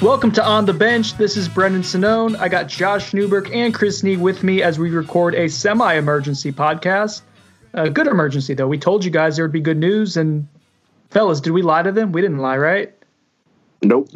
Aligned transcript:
Welcome 0.00 0.30
to 0.32 0.44
On 0.46 0.64
the 0.64 0.72
Bench. 0.72 1.14
This 1.14 1.36
is 1.36 1.48
Brendan 1.48 1.82
Sonnone. 1.82 2.38
I 2.38 2.48
got 2.48 2.68
Josh 2.68 3.12
Newberg 3.12 3.50
and 3.52 3.74
Chris 3.74 4.04
Nee 4.04 4.16
with 4.16 4.44
me 4.44 4.62
as 4.62 4.78
we 4.78 4.90
record 4.90 5.34
a 5.34 5.48
semi 5.48 5.94
emergency 5.94 6.52
podcast. 6.52 7.22
A 7.72 7.90
good 7.90 8.06
emergency, 8.06 8.54
though. 8.54 8.68
We 8.68 8.78
told 8.78 9.04
you 9.04 9.10
guys 9.10 9.34
there 9.34 9.44
would 9.44 9.50
be 9.50 9.60
good 9.60 9.76
news. 9.76 10.16
And, 10.16 10.46
fellas, 11.10 11.40
did 11.40 11.50
we 11.50 11.62
lie 11.62 11.82
to 11.82 11.90
them? 11.90 12.12
We 12.12 12.20
didn't 12.20 12.38
lie, 12.38 12.58
right? 12.58 12.94
Nope. 13.82 14.08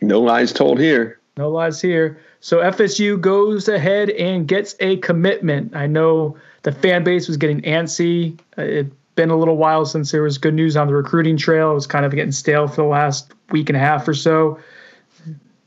No 0.00 0.20
lies 0.20 0.52
told 0.52 0.78
here. 0.78 1.18
No 1.36 1.50
lies 1.50 1.80
here. 1.80 2.20
So, 2.38 2.58
FSU 2.58 3.20
goes 3.20 3.66
ahead 3.66 4.10
and 4.10 4.46
gets 4.46 4.76
a 4.78 4.98
commitment. 4.98 5.74
I 5.74 5.88
know 5.88 6.36
the 6.62 6.70
fan 6.70 7.02
base 7.02 7.26
was 7.26 7.36
getting 7.36 7.62
antsy. 7.62 8.38
It'd 8.56 8.92
been 9.16 9.30
a 9.30 9.36
little 9.36 9.56
while 9.56 9.86
since 9.86 10.12
there 10.12 10.22
was 10.22 10.38
good 10.38 10.54
news 10.54 10.76
on 10.76 10.86
the 10.86 10.94
recruiting 10.94 11.36
trail. 11.36 11.72
It 11.72 11.74
was 11.74 11.88
kind 11.88 12.04
of 12.04 12.12
getting 12.12 12.30
stale 12.30 12.68
for 12.68 12.76
the 12.76 12.84
last 12.84 13.32
week 13.50 13.68
and 13.68 13.76
a 13.76 13.80
half 13.80 14.06
or 14.06 14.14
so. 14.14 14.60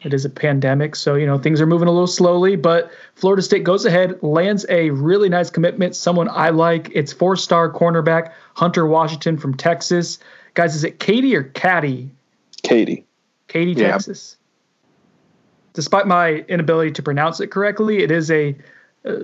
It 0.01 0.13
is 0.13 0.23
a 0.23 0.29
pandemic, 0.29 0.95
so 0.95 1.15
you 1.15 1.25
know 1.25 1.37
things 1.37 1.59
are 1.59 1.65
moving 1.65 1.89
a 1.89 1.91
little 1.91 2.07
slowly. 2.07 2.55
But 2.55 2.89
Florida 3.15 3.41
State 3.41 3.65
goes 3.65 3.85
ahead, 3.85 4.21
lands 4.23 4.65
a 4.69 4.91
really 4.91 5.27
nice 5.27 5.49
commitment. 5.49 5.95
Someone 5.95 6.29
I 6.29 6.49
like. 6.49 6.89
It's 6.93 7.11
four-star 7.11 7.71
cornerback 7.73 8.31
Hunter 8.53 8.87
Washington 8.87 9.37
from 9.37 9.57
Texas. 9.57 10.17
Guys, 10.53 10.73
is 10.73 10.85
it 10.85 10.99
Katie 10.99 11.35
or 11.35 11.43
Caddy? 11.43 12.09
Katie. 12.63 13.05
Katy, 13.49 13.73
Yeah. 13.73 13.91
Texas. 13.91 14.37
Despite 15.73 16.07
my 16.07 16.45
inability 16.47 16.91
to 16.91 17.03
pronounce 17.03 17.39
it 17.39 17.47
correctly, 17.47 18.01
it 18.01 18.11
is 18.11 18.31
a 18.31 18.55
uh, 19.05 19.19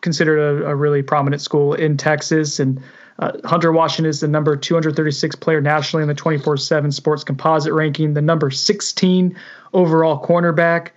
considered 0.00 0.38
a, 0.38 0.68
a 0.68 0.74
really 0.74 1.02
prominent 1.02 1.42
school 1.42 1.74
in 1.74 1.96
Texas. 1.96 2.60
And 2.60 2.82
uh, 3.20 3.32
Hunter 3.44 3.70
Washington 3.70 4.08
is 4.08 4.20
the 4.20 4.28
number 4.28 4.56
236 4.56 5.36
player 5.36 5.60
nationally 5.60 6.02
in 6.02 6.08
the 6.08 6.14
24/7 6.14 6.92
Sports 6.92 7.22
Composite 7.22 7.72
ranking, 7.72 8.14
the 8.14 8.22
number 8.22 8.50
16 8.50 9.36
overall 9.74 10.24
cornerback. 10.24 10.88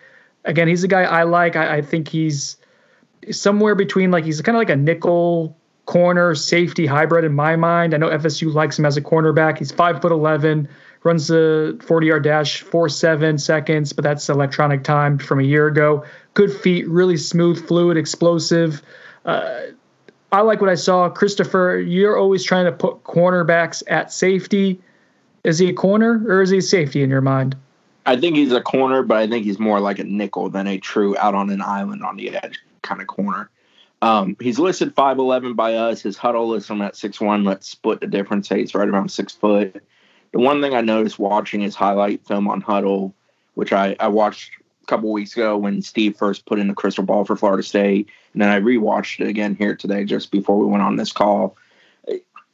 Again, 0.46 0.70
he's 0.70 0.84
a 0.84 0.88
guy 0.88 1.04
I 1.04 1.24
like. 1.24 1.56
I, 1.56 1.78
I 1.78 1.82
think 1.82 2.08
he's 2.08 2.56
somewhere 3.30 3.76
between 3.76 4.10
like 4.10 4.24
he's 4.24 4.42
kind 4.42 4.56
of 4.56 4.60
like 4.60 4.70
a 4.70 4.76
nickel 4.76 5.58
corner 5.86 6.34
safety 6.34 6.86
hybrid 6.86 7.26
in 7.26 7.34
my 7.34 7.58
mind. 7.58 7.94
I 7.94 7.98
know 7.98 8.10
FSU 8.10 8.54
likes 8.54 8.80
him 8.80 8.86
as 8.86 8.96
a 8.96 9.02
cornerback. 9.02 9.58
He's 9.58 9.74
five 9.74 10.02
foot 10.02 10.14
eleven, 10.14 10.70
runs 11.04 11.28
the 11.28 11.78
40 11.86 12.08
yard 12.08 12.24
dash 12.24 12.62
four 12.62 12.88
seven 12.88 13.38
seconds, 13.38 13.92
but 13.92 14.04
that's 14.04 14.30
electronic 14.30 14.86
time 14.86 15.18
from 15.18 15.42
a 15.42 15.44
year 15.44 15.68
ago. 15.68 16.06
Good 16.36 16.54
feet, 16.54 16.88
really 16.88 17.18
smooth, 17.18 17.68
fluid, 17.68 17.98
explosive. 17.98 18.82
Uh, 19.26 19.60
I 20.34 20.42
like 20.42 20.62
what 20.62 20.70
I 20.72 20.76
saw. 20.76 21.10
Christopher, 21.10 21.80
you're 21.80 22.18
always 22.18 22.44
trying 22.44 22.66
to 22.66 22.72
put 22.72 23.04
cornerbacks 23.04 23.84
at 23.86 24.12
safety. 24.12 24.82
Is 25.44 25.60
he 25.60 25.70
a 25.70 25.74
corner 25.74 26.24
or 26.28 26.42
is 26.42 26.50
he 26.50 26.60
safety 26.60 27.04
in 27.04 27.12
your 27.12 27.22
mind? 27.22 27.56
I 28.08 28.18
think 28.18 28.36
he's 28.36 28.52
a 28.52 28.60
corner, 28.60 29.04
but 29.04 29.18
I 29.18 29.28
think 29.28 29.46
he's 29.46 29.60
more 29.60 29.80
like 29.80 30.00
a 30.00 30.04
nickel 30.04 30.50
than 30.50 30.66
a 30.66 30.80
true 30.80 31.16
out 31.20 31.36
on 31.36 31.52
an 31.52 31.62
island 31.62 32.04
on 32.04 32.18
the 32.18 32.36
edge 32.36 32.60
kind 32.82 33.00
of 33.00 33.06
corner. 33.06 33.52
Um, 34.02 34.36
he's 34.42 34.58
listed 34.58 34.96
5'11 34.96 35.56
by 35.56 35.76
us. 35.76 36.02
His 36.02 36.18
Hudl 36.18 36.48
lists 36.48 36.70
him 36.70 36.82
at 36.82 36.96
6'1. 36.96 37.46
Let's 37.46 37.70
split 37.70 38.02
the 38.02 38.08
difference. 38.08 38.50
Say 38.50 38.60
he's 38.60 38.74
right 38.74 38.90
around 38.90 39.10
six 39.10 39.34
foot. 39.34 39.84
The 40.32 40.40
one 40.40 40.62
thing 40.62 40.74
I 40.74 40.82
noticed 40.82 41.20
watching 41.20 41.62
his 41.62 41.76
highlight 41.76 42.26
film 42.26 42.48
on 42.48 42.64
Hudl, 42.64 43.14
which 43.54 43.72
I, 43.72 43.96
I 44.00 44.08
watched 44.08 44.54
couple 44.88 45.12
weeks 45.12 45.34
ago 45.34 45.58
when 45.58 45.82
Steve 45.82 46.16
first 46.16 46.46
put 46.46 46.60
in 46.60 46.68
the 46.68 46.74
crystal 46.74 47.04
ball 47.04 47.26
for 47.26 47.36
Florida 47.36 47.64
State, 47.64 48.10
and 48.34 48.42
then 48.42 48.50
I 48.50 48.60
rewatched 48.60 49.20
it 49.20 49.28
again 49.28 49.56
here 49.56 49.76
today 49.76 50.06
just 50.06 50.32
before 50.32 50.58
we 50.58 50.66
went 50.66 50.84
on 50.84 50.96
this 50.96 51.12
call. 51.12 51.56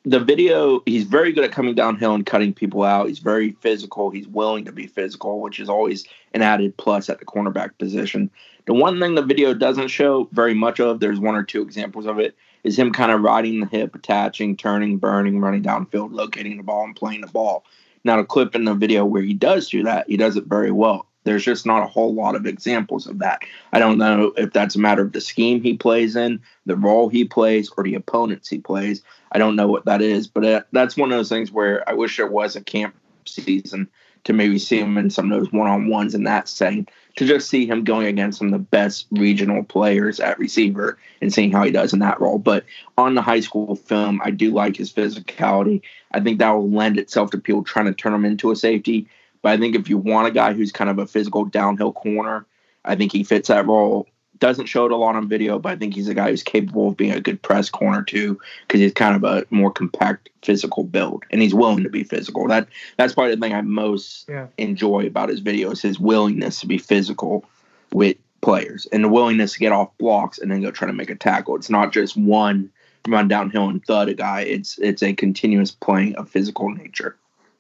The 0.06 0.20
video, 0.20 0.82
he's 0.86 1.04
very 1.04 1.34
good 1.34 1.44
at 1.44 1.52
coming 1.52 1.76
downhill 1.76 2.16
and 2.16 2.26
cutting 2.26 2.54
people 2.54 2.84
out. 2.84 3.10
He's 3.10 3.20
very 3.20 3.52
physical. 3.60 4.10
He's 4.10 4.28
willing 4.28 4.64
to 4.66 4.72
be 4.72 4.88
physical, 4.88 5.42
which 5.42 5.60
is 5.60 5.68
always 5.68 6.06
an 6.34 6.42
added 6.42 6.78
plus 6.78 7.10
at 7.10 7.20
the 7.20 7.26
cornerback 7.26 7.78
position. 7.78 8.32
The 8.66 8.74
one 8.74 9.00
thing 9.00 9.16
the 9.16 9.22
video 9.22 9.54
doesn't 9.54 9.90
show 9.90 10.30
very 10.32 10.54
much 10.54 10.80
of, 10.80 11.00
there's 11.02 11.20
one 11.20 11.36
or 11.36 11.44
two 11.44 11.62
examples 11.62 12.06
of 12.06 12.18
it, 12.18 12.36
is 12.64 12.80
him 12.80 12.94
kind 12.94 13.12
of 13.12 13.22
riding 13.22 13.60
the 13.60 13.66
hip, 13.66 13.94
attaching, 13.94 14.56
turning, 14.56 14.98
burning, 14.98 15.42
running 15.42 15.64
downfield, 15.64 16.14
locating 16.14 16.56
the 16.58 16.64
ball, 16.64 16.86
and 16.86 16.96
playing 16.96 17.22
the 17.22 17.28
ball. 17.28 17.66
Now, 18.06 18.18
the 18.18 18.24
clip 18.24 18.56
in 18.56 18.64
the 18.64 18.74
video 18.74 19.04
where 19.04 19.22
he 19.22 19.34
does 19.34 19.70
do 19.70 19.84
that, 19.84 20.10
he 20.10 20.16
does 20.16 20.38
it 20.38 20.46
very 20.46 20.72
well. 20.72 21.08
There's 21.24 21.44
just 21.44 21.66
not 21.66 21.84
a 21.84 21.88
whole 21.88 22.14
lot 22.14 22.36
of 22.36 22.46
examples 22.46 23.06
of 23.06 23.20
that. 23.20 23.42
I 23.74 23.80
don't 23.80 23.98
know 23.98 24.34
if 24.38 24.54
that's 24.54 24.76
a 24.76 24.80
matter 24.80 25.02
of 25.02 25.12
the 25.12 25.22
scheme 25.22 25.62
he 25.62 25.76
plays 25.76 26.16
in, 26.16 26.42
the 26.66 26.76
role 26.76 27.10
he 27.10 27.26
plays, 27.26 27.70
or 27.76 27.84
the 27.84 27.96
opponents 27.96 28.50
he 28.50 28.60
plays. 28.60 29.04
I 29.32 29.38
don't 29.38 29.56
know 29.56 29.68
what 29.68 29.86
that 29.86 30.02
is, 30.02 30.28
but 30.28 30.46
uh, 30.46 30.62
that's 30.72 30.98
one 30.98 31.12
of 31.12 31.18
those 31.18 31.30
things 31.30 31.52
where 31.52 31.88
I 31.88 31.94
wish 31.94 32.18
there 32.18 32.28
was 32.28 32.56
a 32.56 32.62
camp 32.62 32.96
season 33.26 33.90
to 34.26 34.34
maybe 34.34 34.60
see 34.60 34.80
him 34.80 34.98
in 34.98 35.10
some 35.10 35.32
of 35.32 35.40
those 35.40 35.52
one 35.52 35.70
on 35.70 35.88
ones 35.88 36.14
in 36.14 36.24
that 36.24 36.48
setting, 36.48 36.88
to 37.16 37.26
just 37.26 37.50
see 37.50 37.66
him 37.66 37.84
going 37.84 38.08
against 38.08 38.40
some 38.40 38.48
of 38.48 38.54
the 38.54 38.60
best 38.60 39.08
regional 39.12 39.64
players 39.64 40.20
at 40.20 40.40
receiver 40.40 40.98
and 41.22 41.34
seeing 41.34 41.52
how 41.52 41.64
he 41.64 41.72
does 41.72 41.94
in 41.94 42.00
that 42.00 42.20
role. 42.20 42.38
But 42.38 42.66
on 42.98 43.16
the 43.16 43.22
high 43.22 43.40
school 43.40 43.76
film, 43.76 44.22
I 44.24 44.32
do 44.32 44.52
like 44.52 44.76
his 44.76 44.92
physicality. 44.92 45.82
I 46.12 46.20
think 46.20 46.40
that 46.40 46.52
will 46.52 46.70
lend 46.70 46.98
itself 46.98 47.32
to 47.32 47.38
people 47.38 47.64
trying 47.64 47.86
to 47.86 47.94
turn 47.94 48.14
him 48.14 48.26
into 48.26 48.52
a 48.52 48.56
safety. 48.56 49.08
But 49.42 49.54
I 49.54 49.58
think 49.58 49.76
if 49.76 49.90
you 49.90 49.98
want 49.98 50.28
a 50.28 50.32
guy 50.32 50.54
who's 50.54 50.72
kind 50.72 50.90
of 50.90 51.00
a 51.00 51.08
physical 51.08 51.46
downhill 51.46 51.94
corner, 51.94 52.46
I 52.86 52.96
think 52.96 53.12
he 53.12 53.24
fits 53.24 53.48
that 53.48 53.66
role. 53.68 54.08
Doesn't 54.40 54.68
show 54.68 54.86
it 54.86 54.92
a 54.92 54.96
lot 54.96 55.16
on 55.16 55.28
video, 55.28 55.60
but 55.60 55.74
I 55.74 55.76
think 55.76 55.94
he's 55.94 56.08
a 56.08 56.14
guy 56.14 56.30
who's 56.30 56.44
capable 56.44 56.90
of 56.90 56.98
being 56.98 57.12
a 57.12 57.20
good 57.20 57.42
press 57.42 57.70
corner 57.70 58.04
too, 58.04 58.40
because 58.68 58.80
he's 58.80 58.94
kind 58.94 59.16
of 59.16 59.24
a 59.26 59.46
more 59.50 59.70
compact 59.70 60.30
physical 60.44 60.86
build, 60.86 61.24
and 61.30 61.42
he's 61.42 61.54
willing 61.54 61.84
to 61.84 61.90
be 61.90 62.06
physical. 62.06 62.48
That 62.48 62.68
that's 62.96 63.14
probably 63.14 63.36
the 63.36 63.42
thing 63.42 63.54
I 63.54 63.62
most 63.62 64.30
Yeah. 64.30 64.48
enjoy 64.58 65.08
about 65.08 65.28
his 65.28 65.42
videos: 65.42 65.82
his 65.82 66.00
willingness 66.00 66.62
to 66.62 66.68
be 66.68 66.78
physical 66.78 67.44
with 67.92 68.16
players 68.42 68.88
and 68.94 69.04
the 69.04 69.10
willingness 69.10 69.54
to 69.54 69.60
get 69.60 69.74
off 69.74 69.90
blocks 69.98 70.40
and 70.40 70.50
then 70.50 70.62
go 70.62 70.72
try 70.72 70.88
to 70.88 70.94
make 70.94 71.10
a 71.10 71.16
tackle. 71.16 71.58
It's 71.58 71.70
not 71.70 71.92
just 71.92 72.16
one 72.16 72.70
run 73.08 73.28
downhill 73.28 73.68
and 73.68 73.84
thud 73.84 74.08
a 74.08 74.14
guy. 74.14 74.42
It's 74.42 74.78
it's 74.78 75.04
a 75.04 75.14
continuous 75.14 75.72
playing 75.72 76.16
of 76.16 76.30
physical 76.30 76.70
nature. 76.70 77.18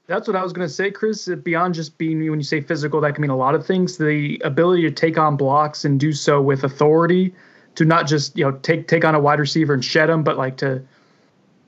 That's 0.09 0.27
what 0.27 0.35
I 0.35 0.41
was 0.41 0.53
going 0.53 0.67
to 0.67 0.73
say, 0.73 0.89
Chris. 0.89 1.27
Uh, 1.27 1.35
Beyond 1.35 1.75
just 1.75 1.99
being, 1.99 2.27
when 2.31 2.39
you 2.39 2.43
say 2.43 2.61
physical, 2.61 2.99
that 3.01 3.13
can 3.13 3.21
mean 3.21 3.29
a 3.29 3.37
lot 3.37 3.53
of 3.53 3.63
things. 3.63 3.99
The 3.99 4.41
ability 4.43 4.81
to 4.81 4.91
take 4.91 5.19
on 5.19 5.37
blocks 5.37 5.85
and 5.85 5.99
do 5.99 6.13
so 6.13 6.41
with 6.41 6.63
authority, 6.63 7.31
to 7.75 7.85
not 7.85 8.07
just 8.07 8.35
you 8.35 8.43
know 8.43 8.57
take 8.63 8.87
take 8.87 9.05
on 9.05 9.13
a 9.13 9.19
wide 9.19 9.39
receiver 9.39 9.71
and 9.71 9.85
shed 9.85 10.09
him, 10.09 10.23
but 10.23 10.35
like 10.35 10.57
to 10.57 10.81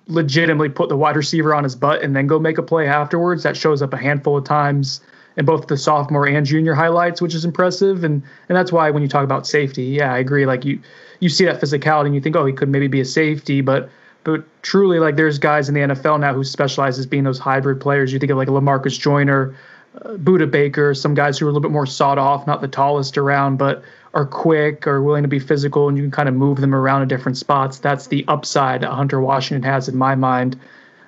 legitimately 0.08 0.70
put 0.70 0.90
the 0.90 0.98
wide 0.98 1.16
receiver 1.16 1.54
on 1.54 1.64
his 1.64 1.76
butt 1.76 2.02
and 2.02 2.16
then 2.16 2.26
go 2.26 2.40
make 2.40 2.58
a 2.58 2.64
play 2.64 2.88
afterwards. 2.88 3.44
That 3.44 3.56
shows 3.56 3.84
up 3.84 3.94
a 3.94 3.98
handful 3.98 4.38
of 4.38 4.44
times 4.44 5.02
in 5.38 5.46
both 5.46 5.68
the 5.68 5.78
sophomore 5.78 6.28
and 6.28 6.44
junior 6.44 6.74
highlights, 6.74 7.22
which 7.22 7.36
is 7.36 7.46
impressive. 7.46 8.04
And 8.04 8.24
and 8.50 8.58
that's 8.58 8.72
why 8.72 8.90
when 8.90 9.04
you 9.04 9.08
talk 9.08 9.24
about 9.24 9.46
safety, 9.46 9.84
yeah, 9.84 10.16
I 10.16 10.18
agree. 10.18 10.48
Like 10.48 10.66
you 10.66 10.80
you 11.20 11.30
see 11.30 11.46
that 11.46 11.62
physicality 11.62 12.08
and 12.08 12.16
you 12.16 12.22
think, 12.22 12.36
oh, 12.36 12.48
he 12.48 12.54
could 12.54 12.70
maybe 12.70 12.88
be 12.88 13.02
a 13.02 13.06
safety, 13.06 13.62
but 13.62 13.88
but 14.24 14.44
truly, 14.62 15.00
like 15.00 15.16
there's 15.16 15.40
guys 15.40 15.68
in 15.68 15.76
the 15.76 15.82
NFL 15.82 16.20
now 16.20 16.34
who 16.34 16.44
specialize 16.44 17.00
as 17.00 17.06
being 17.06 17.24
those 17.24 17.40
hybrid 17.40 17.82
players. 17.82 18.14
You 18.14 18.20
think 18.20 18.32
of 18.32 18.38
like 18.38 18.48
Lamarcus 18.48 19.00
Joyner, 19.00 19.56
uh, 19.96 20.14
Budda 20.14 20.50
Baker, 20.50 20.94
some 20.94 21.14
guys 21.14 21.40
who 21.40 21.46
are 21.46 21.50
a 21.50 21.52
little 21.52 21.62
bit 21.62 21.72
more 21.72 21.86
sought 21.86 22.18
off, 22.18 22.46
not 22.46 22.62
the 22.62 22.68
tallest 22.68 23.18
around, 23.18 23.58
but 23.58 23.84
are 24.14 24.26
quick 24.26 24.86
or 24.88 25.02
willing 25.02 25.24
to 25.24 25.30
be 25.30 25.40
physical, 25.40 25.88
and 25.88 25.98
you 25.98 26.04
can 26.04 26.12
kind 26.12 26.30
of 26.30 26.36
move 26.36 26.60
them 26.60 26.76
around 26.76 27.02
in 27.02 27.08
different 27.08 27.38
spots. 27.38 27.80
That's 27.80 28.08
the 28.08 28.26
upside 28.28 28.84
Hunter 28.84 29.22
Washington 29.22 29.64
has 29.64 29.88
in 29.88 29.98
my 29.98 30.16
mind. 30.16 30.60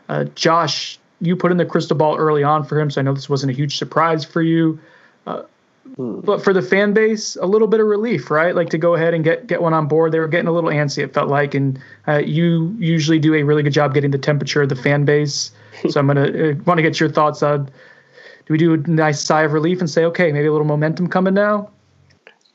Uh, 0.10 0.26
Josh, 0.36 0.98
you 1.20 1.36
put 1.36 1.52
in 1.52 1.58
the 1.58 1.66
crystal 1.66 1.98
ball 1.98 2.18
early 2.18 2.44
on 2.44 2.64
for 2.64 2.80
him, 2.80 2.90
so 2.90 3.02
I 3.02 3.04
know 3.04 3.14
this 3.14 3.30
wasn't 3.30 3.52
a 3.52 3.56
huge 3.56 3.78
surprise 3.78 4.24
for 4.24 4.42
you. 4.42 4.80
Uh. 5.28 5.44
But 5.98 6.44
for 6.44 6.54
the 6.54 6.62
fan 6.62 6.94
base, 6.94 7.36
a 7.36 7.46
little 7.46 7.68
bit 7.68 7.80
of 7.80 7.88
relief, 7.88 8.32
right? 8.32 8.56
Like 8.56 8.70
to 8.70 8.78
go 8.78 8.96
ahead 8.96 9.14
and 9.14 9.24
get 9.24 9.48
get 9.48 9.62
one 9.62 9.74
on 9.74 9.88
board. 9.88 10.12
They 10.12 10.20
were 10.20 10.28
getting 10.28 10.48
a 10.48 10.52
little 10.52 10.70
antsy. 10.70 11.04
It 11.04 11.14
felt 11.14 11.30
like, 11.30 11.54
and 11.54 11.80
uh, 12.08 12.20
you 12.20 12.76
usually 12.80 13.20
do 13.20 13.34
a 13.36 13.44
really 13.44 13.64
good 13.64 13.74
job 13.74 13.94
getting 13.94 14.12
the 14.12 14.18
temperature 14.18 14.62
of 14.62 14.70
the 14.70 14.76
fan 14.76 15.06
base. 15.06 15.52
So 15.90 16.00
I'm 16.00 16.08
gonna 16.08 16.22
uh, 16.22 16.54
want 16.66 16.78
to 16.78 16.82
get 16.82 17.00
your 17.02 17.10
thoughts 17.10 17.44
on. 17.44 17.66
Do 17.66 18.54
we 18.54 18.58
do 18.58 18.76
a 18.76 18.78
nice 18.78 19.20
sigh 19.20 19.42
of 19.42 19.52
relief 19.52 19.80
and 19.80 19.90
say, 19.90 20.06
okay, 20.06 20.32
maybe 20.32 20.48
a 20.48 20.52
little 20.52 20.68
momentum 20.68 21.08
coming 21.08 21.34
now? 21.34 21.70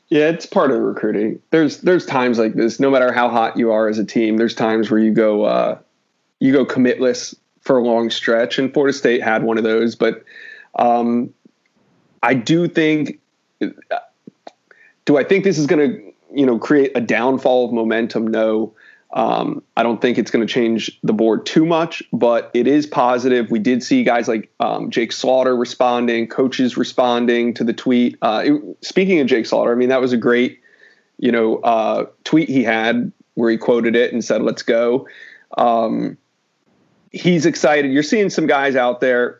Yeah, 0.07 0.29
it's 0.29 0.47
part 0.47 0.71
of 0.71 0.79
recruiting. 0.79 1.39
There's 1.51 1.81
there's 1.81 2.05
times 2.05 2.39
like 2.39 2.55
this. 2.55 2.79
No 2.79 2.89
matter 2.89 3.11
how 3.11 3.29
hot 3.29 3.55
you 3.57 3.71
are 3.71 3.87
as 3.87 3.99
a 3.99 4.05
team, 4.05 4.37
there's 4.37 4.55
times 4.55 4.89
where 4.89 4.99
you 4.99 5.11
go 5.11 5.43
uh, 5.43 5.77
you 6.39 6.51
go 6.51 6.65
commitless 6.65 7.35
for 7.61 7.77
a 7.77 7.83
long 7.83 8.09
stretch, 8.09 8.57
and 8.57 8.73
Florida 8.73 8.97
State 8.97 9.21
had 9.21 9.43
one 9.43 9.59
of 9.59 9.63
those. 9.63 9.95
But 9.95 10.23
um, 10.75 11.31
I 12.23 12.33
do 12.33 12.67
think. 12.67 13.18
Do 15.05 15.17
I 15.17 15.23
think 15.23 15.43
this 15.43 15.57
is 15.57 15.67
going 15.67 15.89
to 15.89 16.13
you 16.33 16.45
know 16.45 16.59
create 16.59 16.91
a 16.95 17.01
downfall 17.01 17.65
of 17.65 17.73
momentum? 17.73 18.27
No. 18.27 18.73
Um, 19.11 19.63
I 19.75 19.81
don't 19.81 19.99
think 19.99 20.19
it's 20.19 20.29
going 20.29 20.45
to 20.45 20.53
change 20.53 20.99
the 21.01 21.13
board 21.13 21.47
too 21.47 21.65
much, 21.65 22.03
but 22.13 22.51
it 22.53 22.67
is 22.67 22.85
positive. 22.85 23.49
We 23.49 23.57
did 23.57 23.81
see 23.81 24.03
guys 24.03 24.27
like 24.27 24.51
um, 24.59 24.91
Jake 24.91 25.11
Slaughter 25.11 25.55
responding, 25.55 26.27
coaches 26.27 26.77
responding 26.77 27.55
to 27.55 27.63
the 27.63 27.73
tweet. 27.73 28.19
Uh, 28.21 28.43
it, 28.45 28.85
speaking 28.85 29.19
of 29.19 29.25
Jake 29.25 29.47
Slaughter, 29.47 29.71
I 29.71 29.75
mean 29.75 29.89
that 29.89 29.99
was 29.99 30.13
a 30.13 30.17
great, 30.17 30.59
you 31.17 31.31
know, 31.31 31.57
uh, 31.57 32.05
tweet 32.23 32.49
he 32.49 32.63
had 32.63 33.11
where 33.33 33.49
he 33.49 33.57
quoted 33.57 33.95
it 33.95 34.13
and 34.13 34.23
said, 34.23 34.43
"Let's 34.43 34.61
go." 34.61 35.07
Um, 35.57 36.17
he's 37.11 37.45
excited. 37.45 37.91
You're 37.91 38.03
seeing 38.03 38.29
some 38.29 38.47
guys 38.47 38.75
out 38.75 39.01
there, 39.01 39.38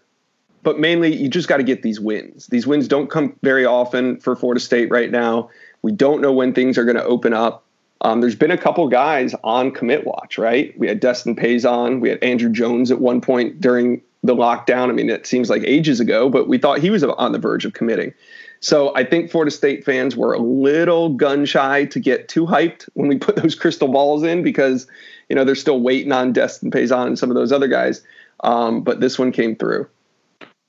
but 0.63 0.79
mainly 0.79 1.15
you 1.15 1.29
just 1.29 1.47
got 1.47 1.57
to 1.57 1.63
get 1.63 1.81
these 1.81 1.99
wins. 1.99 2.47
These 2.47 2.67
wins 2.67 2.87
don't 2.87 3.09
come 3.09 3.35
very 3.41 3.65
often 3.65 4.19
for 4.19 4.35
Florida 4.35 4.59
State 4.59 4.89
right 4.89 5.11
now. 5.11 5.49
We 5.81 5.91
don't 5.91 6.21
know 6.21 6.33
when 6.33 6.53
things 6.53 6.77
are 6.77 6.85
going 6.85 6.97
to 6.97 7.03
open 7.03 7.33
up. 7.33 7.63
Um, 8.01 8.21
there's 8.21 8.35
been 8.35 8.51
a 8.51 8.57
couple 8.57 8.87
guys 8.87 9.35
on 9.43 9.71
commit 9.71 10.05
watch, 10.05 10.37
right? 10.37 10.77
We 10.77 10.87
had 10.87 10.99
Destin 10.99 11.35
Payson, 11.35 11.99
we 11.99 12.09
had 12.09 12.23
Andrew 12.23 12.49
Jones 12.49 12.91
at 12.91 12.99
one 12.99 13.19
point 13.19 13.59
during 13.59 14.01
the 14.23 14.35
lockdown. 14.35 14.89
I 14.89 14.93
mean, 14.93 15.09
it 15.09 15.25
seems 15.25 15.49
like 15.49 15.63
ages 15.65 15.99
ago, 15.99 16.29
but 16.29 16.47
we 16.47 16.57
thought 16.57 16.79
he 16.79 16.89
was 16.89 17.03
on 17.03 17.31
the 17.31 17.39
verge 17.39 17.65
of 17.65 17.73
committing. 17.73 18.13
So 18.61 18.93
I 18.95 19.05
think 19.05 19.31
Florida 19.31 19.51
State 19.51 19.85
fans 19.85 20.15
were 20.15 20.33
a 20.33 20.39
little 20.39 21.09
gun 21.09 21.45
shy 21.45 21.85
to 21.85 21.99
get 21.99 22.27
too 22.27 22.45
hyped 22.45 22.89
when 22.93 23.07
we 23.07 23.17
put 23.19 23.35
those 23.37 23.55
crystal 23.55 23.87
balls 23.87 24.23
in 24.23 24.43
because 24.43 24.87
you 25.29 25.35
know 25.35 25.43
they're 25.43 25.55
still 25.55 25.79
waiting 25.79 26.11
on 26.11 26.33
Destin 26.33 26.71
Payson 26.71 27.07
and 27.07 27.19
some 27.19 27.29
of 27.29 27.35
those 27.35 27.51
other 27.51 27.67
guys. 27.67 28.01
Um, 28.41 28.81
but 28.81 28.99
this 28.99 29.19
one 29.19 29.31
came 29.31 29.55
through. 29.55 29.87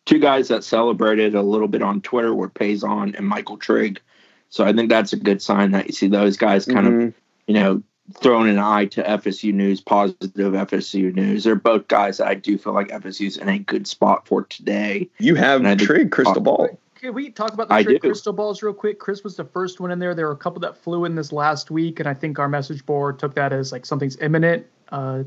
Two 0.06 0.19
guys 0.19 0.49
that 0.49 0.64
celebrated 0.64 1.35
a 1.35 1.43
little 1.43 1.69
bit 1.69 1.82
on 1.82 2.00
Twitter 2.00 2.35
were 2.35 2.49
Payson 2.49 3.14
and 3.14 3.26
Michael 3.26 3.56
Trigg. 3.56 4.00
So 4.49 4.64
I 4.64 4.73
think 4.73 4.91
that's 4.91 5.12
a 5.12 5.17
good 5.17 5.41
sign 5.41 5.73
that 5.73 5.87
you 5.87 5.93
see 5.93 6.08
those 6.08 6.37
guys 6.37 6.64
kind 6.67 6.87
mm-hmm. 6.87 7.06
of, 7.08 7.14
you 7.47 7.55
know, 7.55 7.82
throwing 8.14 8.50
an 8.50 8.58
eye 8.58 8.87
to 8.87 9.02
FSU 9.02 9.52
news, 9.52 9.81
positive 9.81 10.52
FSU 10.52 11.14
news. 11.14 11.44
They're 11.44 11.55
both 11.55 11.88
guys 11.88 12.19
that 12.19 12.26
I 12.26 12.35
do 12.35 12.58
feel 12.58 12.73
like 12.73 12.88
FSU's 12.88 13.37
in 13.37 13.49
a 13.49 13.58
good 13.58 13.87
spot 13.87 14.26
for 14.26 14.43
today. 14.44 15.08
You 15.19 15.37
have 15.37 15.62
Trigg 15.79 16.11
crystal 16.11 16.41
ball. 16.41 16.81
Can 16.97 17.14
we 17.14 17.31
talk 17.31 17.55
about 17.55 17.69
the 17.69 17.82
Trigg 17.82 18.00
crystal 18.00 18.32
balls 18.32 18.62
real 18.62 18.75
quick? 18.75 18.99
Chris 18.99 19.25
was 19.25 19.37
the 19.37 19.44
first 19.44 19.81
one 19.81 19.91
in 19.91 19.99
there. 19.99 20.14
There 20.14 20.26
were 20.26 20.32
a 20.32 20.37
couple 20.37 20.61
that 20.61 20.76
flew 20.76 21.05
in 21.05 21.14
this 21.14 21.32
last 21.32 21.70
week, 21.70 22.00
and 22.00 22.08
I 22.08 22.14
think 22.14 22.38
our 22.38 22.49
message 22.49 22.85
board 22.85 23.19
took 23.19 23.35
that 23.37 23.52
as 23.52 23.73
like 23.73 23.87
something's 23.87 24.19
imminent. 24.20 24.67
Uh, 24.91 25.23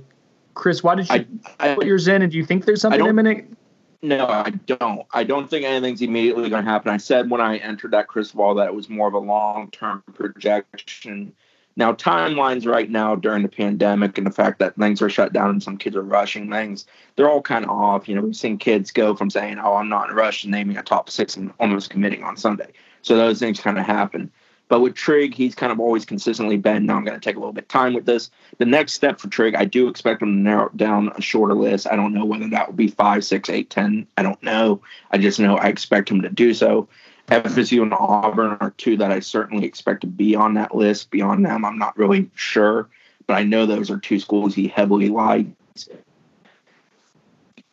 Chris, 0.53 0.83
why 0.83 0.95
did 0.95 1.09
you 1.09 1.25
I, 1.59 1.71
I, 1.71 1.75
put 1.75 1.87
yours 1.87 2.07
in? 2.07 2.21
And 2.21 2.31
do 2.31 2.37
you 2.37 2.45
think 2.45 2.65
there's 2.65 2.81
something 2.81 3.03
imminent? 3.03 3.57
No, 4.03 4.27
I 4.27 4.51
don't. 4.51 5.07
I 5.11 5.23
don't 5.23 5.49
think 5.49 5.65
anything's 5.65 6.01
immediately 6.03 6.49
going 6.49 6.63
to 6.63 6.69
happen. 6.69 6.91
I 6.91 6.97
said 6.97 7.31
when 7.31 7.41
I 7.41 7.57
entered 7.57 7.91
that 7.91 8.07
crystal 8.07 8.37
ball 8.37 8.55
that 8.55 8.67
it 8.67 8.75
was 8.75 8.89
more 8.89 9.07
of 9.07 9.15
a 9.15 9.19
long 9.19 9.71
term 9.71 10.03
projection 10.13 11.33
now, 11.75 11.93
timelines 11.93 12.67
right 12.67 12.89
now 12.89 13.15
during 13.15 13.41
the 13.41 13.49
pandemic 13.49 14.17
and 14.17 14.27
the 14.27 14.31
fact 14.31 14.59
that 14.59 14.75
things 14.75 15.01
are 15.01 15.09
shut 15.09 15.33
down 15.33 15.49
and 15.49 15.63
some 15.63 15.77
kids 15.77 15.95
are 15.95 16.03
rushing 16.03 16.49
things, 16.49 16.85
they're 17.15 17.29
all 17.29 17.41
kind 17.41 17.65
of 17.65 17.71
off. 17.71 18.07
You 18.07 18.15
know, 18.15 18.21
we've 18.21 18.35
seen 18.35 18.59
kids 18.59 18.91
go 18.91 19.15
from 19.15 19.31
saying, 19.31 19.57
oh, 19.57 19.75
I'm 19.75 19.89
not 19.89 20.05
in 20.05 20.11
a 20.11 20.15
rush 20.15 20.43
to 20.43 20.49
naming 20.49 20.77
a 20.77 20.83
top 20.83 21.09
six 21.09 21.35
and 21.35 21.51
almost 21.59 21.89
committing 21.89 22.23
on 22.23 22.37
Sunday. 22.37 22.71
So 23.01 23.17
those 23.17 23.39
things 23.39 23.59
kind 23.59 23.79
of 23.79 23.85
happen. 23.85 24.31
But 24.73 24.81
with 24.81 24.95
Trigg, 24.95 25.35
he's 25.35 25.53
kind 25.53 25.71
of 25.71 25.79
always 25.79 26.03
consistently 26.03 26.57
been, 26.57 26.87
no, 26.87 26.95
I'm 26.95 27.05
going 27.05 27.13
to 27.13 27.23
take 27.23 27.35
a 27.35 27.39
little 27.39 27.53
bit 27.53 27.65
of 27.65 27.67
time 27.67 27.93
with 27.93 28.07
this. 28.07 28.31
The 28.57 28.65
next 28.65 28.93
step 28.93 29.19
for 29.19 29.27
Trigg, 29.27 29.53
I 29.53 29.65
do 29.65 29.87
expect 29.87 30.23
him 30.23 30.29
to 30.29 30.39
narrow 30.41 30.69
down 30.69 31.11
a 31.15 31.21
shorter 31.21 31.53
list. 31.53 31.85
I 31.85 31.95
don't 31.95 32.11
know 32.11 32.25
whether 32.25 32.49
that 32.49 32.69
will 32.69 32.73
be 32.73 32.87
five, 32.87 33.23
six, 33.23 33.51
eight, 33.51 33.69
ten. 33.69 34.07
I 34.17 34.23
don't 34.23 34.41
know. 34.41 34.81
I 35.11 35.19
just 35.19 35.39
know 35.39 35.57
I 35.57 35.67
expect 35.67 36.09
him 36.09 36.23
to 36.23 36.29
do 36.31 36.55
so. 36.55 36.87
FSU 37.27 37.83
and 37.83 37.93
Auburn 37.93 38.57
are 38.61 38.71
two 38.71 38.97
that 38.97 39.11
I 39.11 39.19
certainly 39.19 39.63
expect 39.63 40.01
to 40.01 40.07
be 40.07 40.35
on 40.35 40.55
that 40.55 40.73
list. 40.73 41.11
Beyond 41.11 41.45
them, 41.45 41.65
I'm 41.65 41.77
not 41.77 41.95
really 41.95 42.31
sure, 42.33 42.89
but 43.27 43.35
I 43.35 43.43
know 43.43 43.67
those 43.67 43.91
are 43.91 43.99
two 43.99 44.19
schools 44.19 44.55
he 44.55 44.69
heavily 44.69 45.09
likes. 45.09 45.87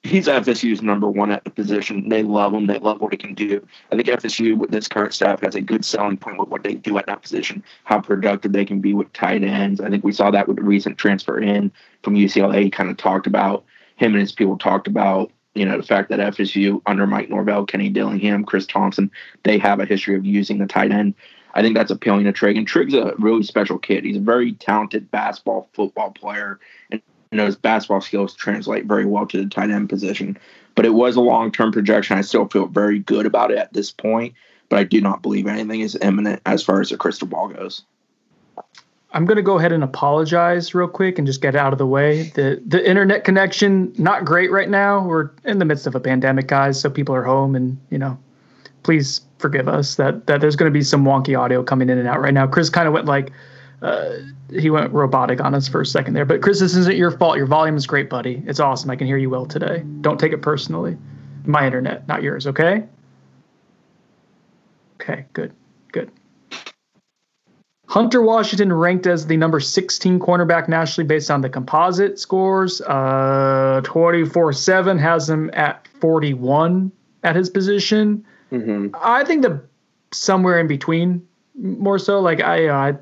He's 0.02 0.29
FSU's 0.29 0.81
number 0.81 1.11
one 1.11 1.31
at 1.31 1.44
the 1.44 1.50
position. 1.50 2.08
They 2.08 2.23
love 2.23 2.55
him. 2.55 2.67
They 2.67 2.79
love 2.79 3.00
what 3.00 3.12
he 3.12 3.19
can 3.19 3.35
do. 3.35 3.67
I 3.93 3.97
think 3.97 4.08
FSU 4.08 4.56
with 4.56 4.70
this 4.70 4.88
current 4.88 5.12
staff 5.12 5.43
has 5.43 5.55
a 5.55 5.61
good 5.61 5.85
selling 5.85 6.17
point 6.17 6.38
with 6.38 6.49
what 6.49 6.62
they 6.62 6.75
do 6.75 6.97
at 6.97 7.06
that 7.06 7.20
position, 7.20 7.62
how 7.85 8.00
productive 8.00 8.52
they 8.52 8.64
can 8.64 8.81
be 8.81 8.94
with 8.94 9.12
tight 9.12 9.43
ends. 9.43 9.81
I 9.81 9.91
think 9.91 10.02
we 10.02 10.12
saw 10.12 10.31
that 10.31 10.49
with 10.49 10.56
the 10.56 10.62
recent 10.62 10.97
transfer 10.97 11.38
in 11.38 11.70
from 12.02 12.14
UCLA. 12.14 12.62
He 12.62 12.70
kind 12.70 12.88
of 12.88 12.97
talked 12.97 13.26
about 13.26 13.64
him 13.97 14.12
and 14.12 14.20
his 14.20 14.32
people 14.32 14.56
talked 14.56 14.87
about 14.87 15.31
you 15.55 15.67
know, 15.67 15.76
the 15.76 15.82
fact 15.82 16.08
that 16.11 16.20
FSU 16.20 16.81
under 16.87 17.06
Mike 17.06 17.29
Norvell, 17.29 17.67
Kenny 17.67 17.88
Dillingham, 17.88 18.44
Chris 18.44 18.67
Thompson, 18.67 19.11
they 19.43 19.58
have 19.58 19.81
a 19.81 19.85
history 19.85 20.14
of 20.14 20.25
using 20.25 20.58
the 20.58 20.67
tight 20.67 20.93
end. 20.93 21.14
I 21.55 21.62
think 21.62 21.75
that's 21.76 21.91
appealing 21.91 22.25
to 22.25 22.32
Trigg. 22.32 22.56
And 22.56 22.67
Trigg's 22.67 22.94
a 22.94 23.14
really 23.19 23.43
special 23.43 23.79
kid. 23.79 24.05
He's 24.05 24.17
a 24.17 24.20
very 24.20 24.52
talented 24.52 25.11
basketball, 25.11 25.69
football 25.73 26.12
player, 26.12 26.61
and 26.93 27.02
know, 27.36 27.46
his 27.46 27.56
basketball 27.56 28.00
skills 28.00 28.34
translate 28.34 28.86
very 28.86 29.04
well 29.04 29.26
to 29.26 29.42
the 29.42 29.48
tight 29.48 29.70
end 29.70 29.88
position. 29.88 30.38
But 30.74 30.86
it 30.86 30.90
was 30.90 31.16
a 31.16 31.20
long 31.20 31.52
term 31.52 31.72
projection. 31.72 32.18
I 32.18 32.22
still 32.22 32.48
feel 32.48 32.66
very 32.66 32.98
good 32.98 33.26
about 33.26 33.50
it 33.50 33.58
at 33.58 33.72
this 33.72 33.90
point, 33.90 34.34
but 34.68 34.78
I 34.78 34.84
do 34.84 35.00
not 35.00 35.22
believe 35.22 35.46
anything 35.46 35.80
is 35.80 35.96
imminent 36.00 36.42
as 36.46 36.62
far 36.62 36.80
as 36.80 36.90
the 36.90 36.96
crystal 36.96 37.28
ball 37.28 37.48
goes. 37.48 37.82
I'm 39.12 39.24
going 39.24 39.36
to 39.36 39.42
go 39.42 39.58
ahead 39.58 39.72
and 39.72 39.82
apologize 39.82 40.72
real 40.72 40.86
quick 40.86 41.18
and 41.18 41.26
just 41.26 41.40
get 41.40 41.56
out 41.56 41.72
of 41.72 41.78
the 41.78 41.86
way. 41.86 42.30
The 42.34 42.62
the 42.64 42.88
internet 42.88 43.25
connection 43.25 43.92
not 43.99 44.25
great 44.25 44.52
right 44.52 44.68
now. 44.68 45.04
We're 45.04 45.30
in 45.44 45.58
the 45.58 45.64
midst 45.64 45.87
of 45.87 45.94
a 45.94 46.00
pandemic, 46.00 46.46
guys, 46.46 46.80
so 46.80 46.88
people 46.88 47.14
are 47.14 47.25
home 47.25 47.56
and, 47.56 47.76
you 47.90 47.99
know, 47.99 48.16
please 48.84 49.20
forgive 49.38 49.68
us 49.68 49.96
that 49.96 50.26
that 50.26 50.40
there's 50.40 50.54
going 50.54 50.72
to 50.72 50.76
be 50.76 50.82
some 50.82 51.04
wonky 51.04 51.38
audio 51.38 51.62
coming 51.62 51.90
in 51.90 51.99
and 51.99 52.06
out 52.06 52.20
right 52.20 52.34
now. 52.34 52.46
Chris 52.46 52.70
kind 52.70 52.87
of 52.87 52.94
went 52.94 53.06
like 53.06 53.32
uh, 53.82 54.18
he 54.50 54.70
went 54.70 54.92
robotic 54.92 55.40
on 55.40 55.54
us 55.54 55.66
for 55.68 55.80
a 55.80 55.87
second 55.87 56.14
there. 56.14 56.25
But 56.25 56.42
Chris, 56.42 56.60
this 56.60 56.76
isn't 56.76 56.96
your 56.96 57.10
fault. 57.10 57.37
Your 57.37 57.46
volume 57.46 57.76
is 57.76 57.87
great, 57.87 58.10
buddy. 58.10 58.42
It's 58.46 58.60
awesome. 58.60 58.90
I 58.90 58.96
can 58.96 59.06
hear 59.06 59.16
you 59.16 59.30
well 59.30 59.46
today. 59.46 59.84
Don't 60.00 60.20
take 60.20 60.32
it 60.32 60.42
personally. 60.42 60.96
My 61.46 61.64
internet, 61.64 62.06
not 62.06 62.22
yours, 62.22 62.46
okay? 62.46 62.84
Okay, 65.00 65.25
good. 65.32 65.52
Good. 65.92 66.10
Hunter 67.88 68.22
Washington 68.22 68.72
ranked 68.72 69.06
as 69.06 69.26
the 69.26 69.37
number 69.37 69.58
16 69.58 70.20
cornerback 70.20 70.68
nationally 70.68 71.08
based 71.08 71.30
on 71.30 71.40
the 71.40 71.49
composite 71.49 72.18
scores. 72.20 72.80
Uh, 72.82 73.80
24 73.82 74.52
7 74.52 74.99
has 74.99 75.28
him 75.28 75.50
at 75.54 75.88
41 76.00 76.92
at 77.25 77.34
his 77.34 77.50
position. 77.50 78.25
Mm-hmm. 78.52 78.94
I 79.02 79.25
think 79.25 79.42
the 79.42 79.62
somewhere 80.12 80.60
in 80.60 80.66
between, 80.66 81.26
more 81.54 81.99
so. 81.99 82.20
Like, 82.20 82.40
I, 82.40 82.66
uh, 82.66 82.92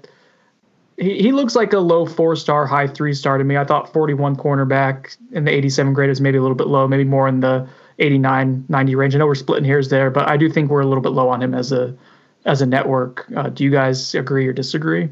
he, 0.99 1.19
he 1.19 1.33
looks 1.33 1.57
like 1.57 1.73
a 1.73 1.79
low 1.79 2.05
four 2.05 2.37
star, 2.37 2.67
high 2.67 2.87
three 2.87 3.15
star 3.15 3.39
to 3.39 3.45
me. 3.45 3.57
I 3.57 3.65
thought 3.65 3.93
41 3.93 4.37
cornerback 4.37 5.17
in 5.33 5.45
the 5.45 5.51
87 5.51 5.95
grade 5.95 6.11
is 6.11 6.21
maybe 6.21 6.39
a 6.39 6.43
little 6.43 6.57
bit 6.57 6.67
low, 6.67 6.87
maybe 6.89 7.05
more 7.05 7.29
in 7.29 7.41
the 7.41 7.67
89, 8.01 8.65
90 8.69 8.95
range. 8.95 9.15
I 9.15 9.19
know 9.19 9.27
we're 9.27 9.35
splitting 9.35 9.65
hairs 9.65 9.89
there, 9.89 10.11
but 10.11 10.29
I 10.29 10.37
do 10.37 10.51
think 10.51 10.71
we're 10.71 10.81
a 10.81 10.87
little 10.87 11.03
bit 11.03 11.13
low 11.13 11.29
on 11.29 11.43
him 11.43 11.55
as 11.55 11.73
a 11.73 11.97
as 12.45 12.63
a 12.63 12.67
network. 12.67 13.27
Uh, 13.37 13.49
do 13.49 13.65
you 13.65 13.71
guys 13.71 14.15
agree 14.15 14.47
or 14.47 14.53
disagree? 14.53 15.09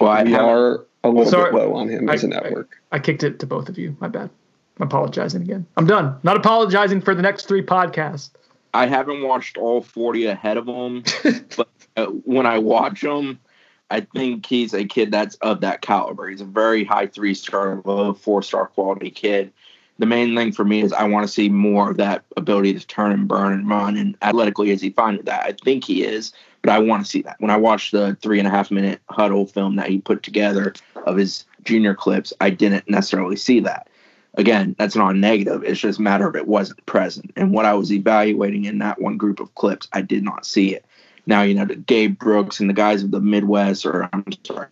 Well, 0.00 0.10
I 0.10 0.24
we 0.24 0.34
are 0.34 0.86
a 1.04 1.08
little 1.08 1.26
Sorry, 1.26 1.52
bit 1.52 1.58
low 1.58 1.74
on 1.74 1.88
him 1.88 2.10
I, 2.10 2.14
as 2.14 2.24
a 2.24 2.28
network. 2.28 2.76
I, 2.90 2.96
I, 2.96 2.98
kicked 2.98 3.22
it 3.22 3.38
to 3.40 3.46
both 3.46 3.68
of 3.68 3.78
you. 3.78 3.96
My 4.00 4.08
bad. 4.08 4.30
I'm 4.78 4.86
apologizing 4.86 5.42
again. 5.42 5.66
I'm 5.76 5.86
done. 5.86 6.18
Not 6.24 6.36
apologizing 6.36 7.00
for 7.00 7.14
the 7.14 7.22
next 7.22 7.46
three 7.46 7.62
podcasts. 7.62 8.30
I 8.72 8.86
haven't 8.86 9.22
watched 9.22 9.56
all 9.56 9.82
40 9.82 10.26
ahead 10.26 10.56
of 10.56 10.66
them, 10.66 11.04
but 11.56 11.68
uh, 11.96 12.06
when 12.06 12.44
I 12.44 12.58
watch 12.58 13.04
him, 13.04 13.38
I 13.94 14.00
think 14.00 14.44
he's 14.44 14.74
a 14.74 14.84
kid 14.84 15.12
that's 15.12 15.36
of 15.36 15.60
that 15.60 15.80
caliber. 15.80 16.28
He's 16.28 16.40
a 16.40 16.44
very 16.44 16.82
high 16.82 17.06
three 17.06 17.32
star, 17.32 17.80
low 17.84 18.12
four 18.12 18.42
star 18.42 18.66
quality 18.66 19.08
kid. 19.08 19.52
the 20.00 20.06
main 20.06 20.34
thing 20.34 20.50
for 20.50 20.64
me 20.64 20.82
is 20.82 20.92
I 20.92 21.04
want 21.04 21.24
to 21.24 21.32
see 21.32 21.48
more 21.48 21.92
of 21.92 21.96
that 21.98 22.24
ability 22.36 22.74
to 22.74 22.84
turn 22.84 23.12
and 23.12 23.28
burn 23.28 23.52
and 23.52 23.70
run. 23.70 23.96
And 23.96 24.16
athletically, 24.20 24.70
is 24.70 24.80
he 24.80 24.90
fine 24.90 25.16
with 25.16 25.26
that? 25.26 25.46
I 25.46 25.52
think 25.64 25.84
he 25.84 26.02
is, 26.02 26.32
but 26.62 26.72
I 26.72 26.80
want 26.80 27.04
to 27.04 27.10
see 27.10 27.22
that. 27.22 27.36
When 27.38 27.52
I 27.52 27.56
watched 27.56 27.92
the 27.92 28.16
three 28.20 28.40
and 28.40 28.48
a 28.48 28.50
half 28.50 28.72
minute 28.72 29.00
Hudl 29.10 29.48
film 29.48 29.76
that 29.76 29.88
he 29.88 30.00
put 30.00 30.24
together 30.24 30.74
of 31.06 31.16
his 31.16 31.44
junior 31.62 31.94
clips, 31.94 32.32
I 32.40 32.50
didn't 32.50 32.90
necessarily 32.90 33.36
see 33.36 33.60
that. 33.60 33.88
Again, 34.36 34.74
that's 34.76 34.96
not 34.96 35.14
a 35.14 35.16
negative. 35.16 35.62
It's 35.62 35.78
just 35.78 36.00
a 36.00 36.02
matter 36.02 36.26
of 36.26 36.34
it 36.34 36.48
wasn't 36.48 36.84
present. 36.86 37.30
And 37.36 37.52
what 37.52 37.64
I 37.64 37.74
was 37.74 37.92
evaluating 37.92 38.64
in 38.64 38.78
that 38.78 39.00
one 39.00 39.18
group 39.18 39.38
of 39.38 39.54
clips, 39.54 39.86
I 39.92 40.02
did 40.02 40.24
not 40.24 40.44
see 40.44 40.74
it. 40.74 40.84
Now, 41.26 41.42
you 41.42 41.54
know, 41.54 41.64
the 41.64 41.76
Gabe 41.76 42.18
Brooks 42.18 42.60
and 42.60 42.68
the 42.68 42.74
guys 42.74 43.02
of 43.02 43.10
the 43.10 43.20
Midwest, 43.20 43.86
or 43.86 44.08
I'm 44.12 44.24
sorry, 44.46 44.68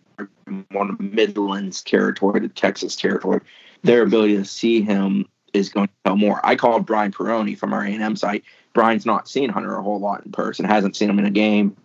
one 0.71 0.89
of 0.89 0.97
the 0.97 1.03
Midlands 1.03 1.81
territory 1.81 2.41
to 2.41 2.49
Texas 2.49 2.95
territory, 2.95 3.41
their 3.81 4.03
ability 4.03 4.37
to 4.37 4.45
see 4.45 4.81
him 4.81 5.27
is 5.53 5.69
going 5.69 5.87
to 5.87 5.93
tell 6.05 6.15
more. 6.15 6.39
I 6.43 6.55
called 6.55 6.85
Brian 6.85 7.11
Perroni 7.11 7.57
from 7.57 7.73
our 7.73 7.83
A&M 7.83 8.15
site. 8.15 8.43
Brian's 8.73 9.05
not 9.05 9.27
seen 9.27 9.49
Hunter 9.49 9.75
a 9.75 9.83
whole 9.83 9.99
lot 9.99 10.25
in 10.25 10.31
person, 10.31 10.65
hasn't 10.65 10.95
seen 10.95 11.09
him 11.09 11.19
in 11.19 11.25
a 11.25 11.31
game, 11.31 11.75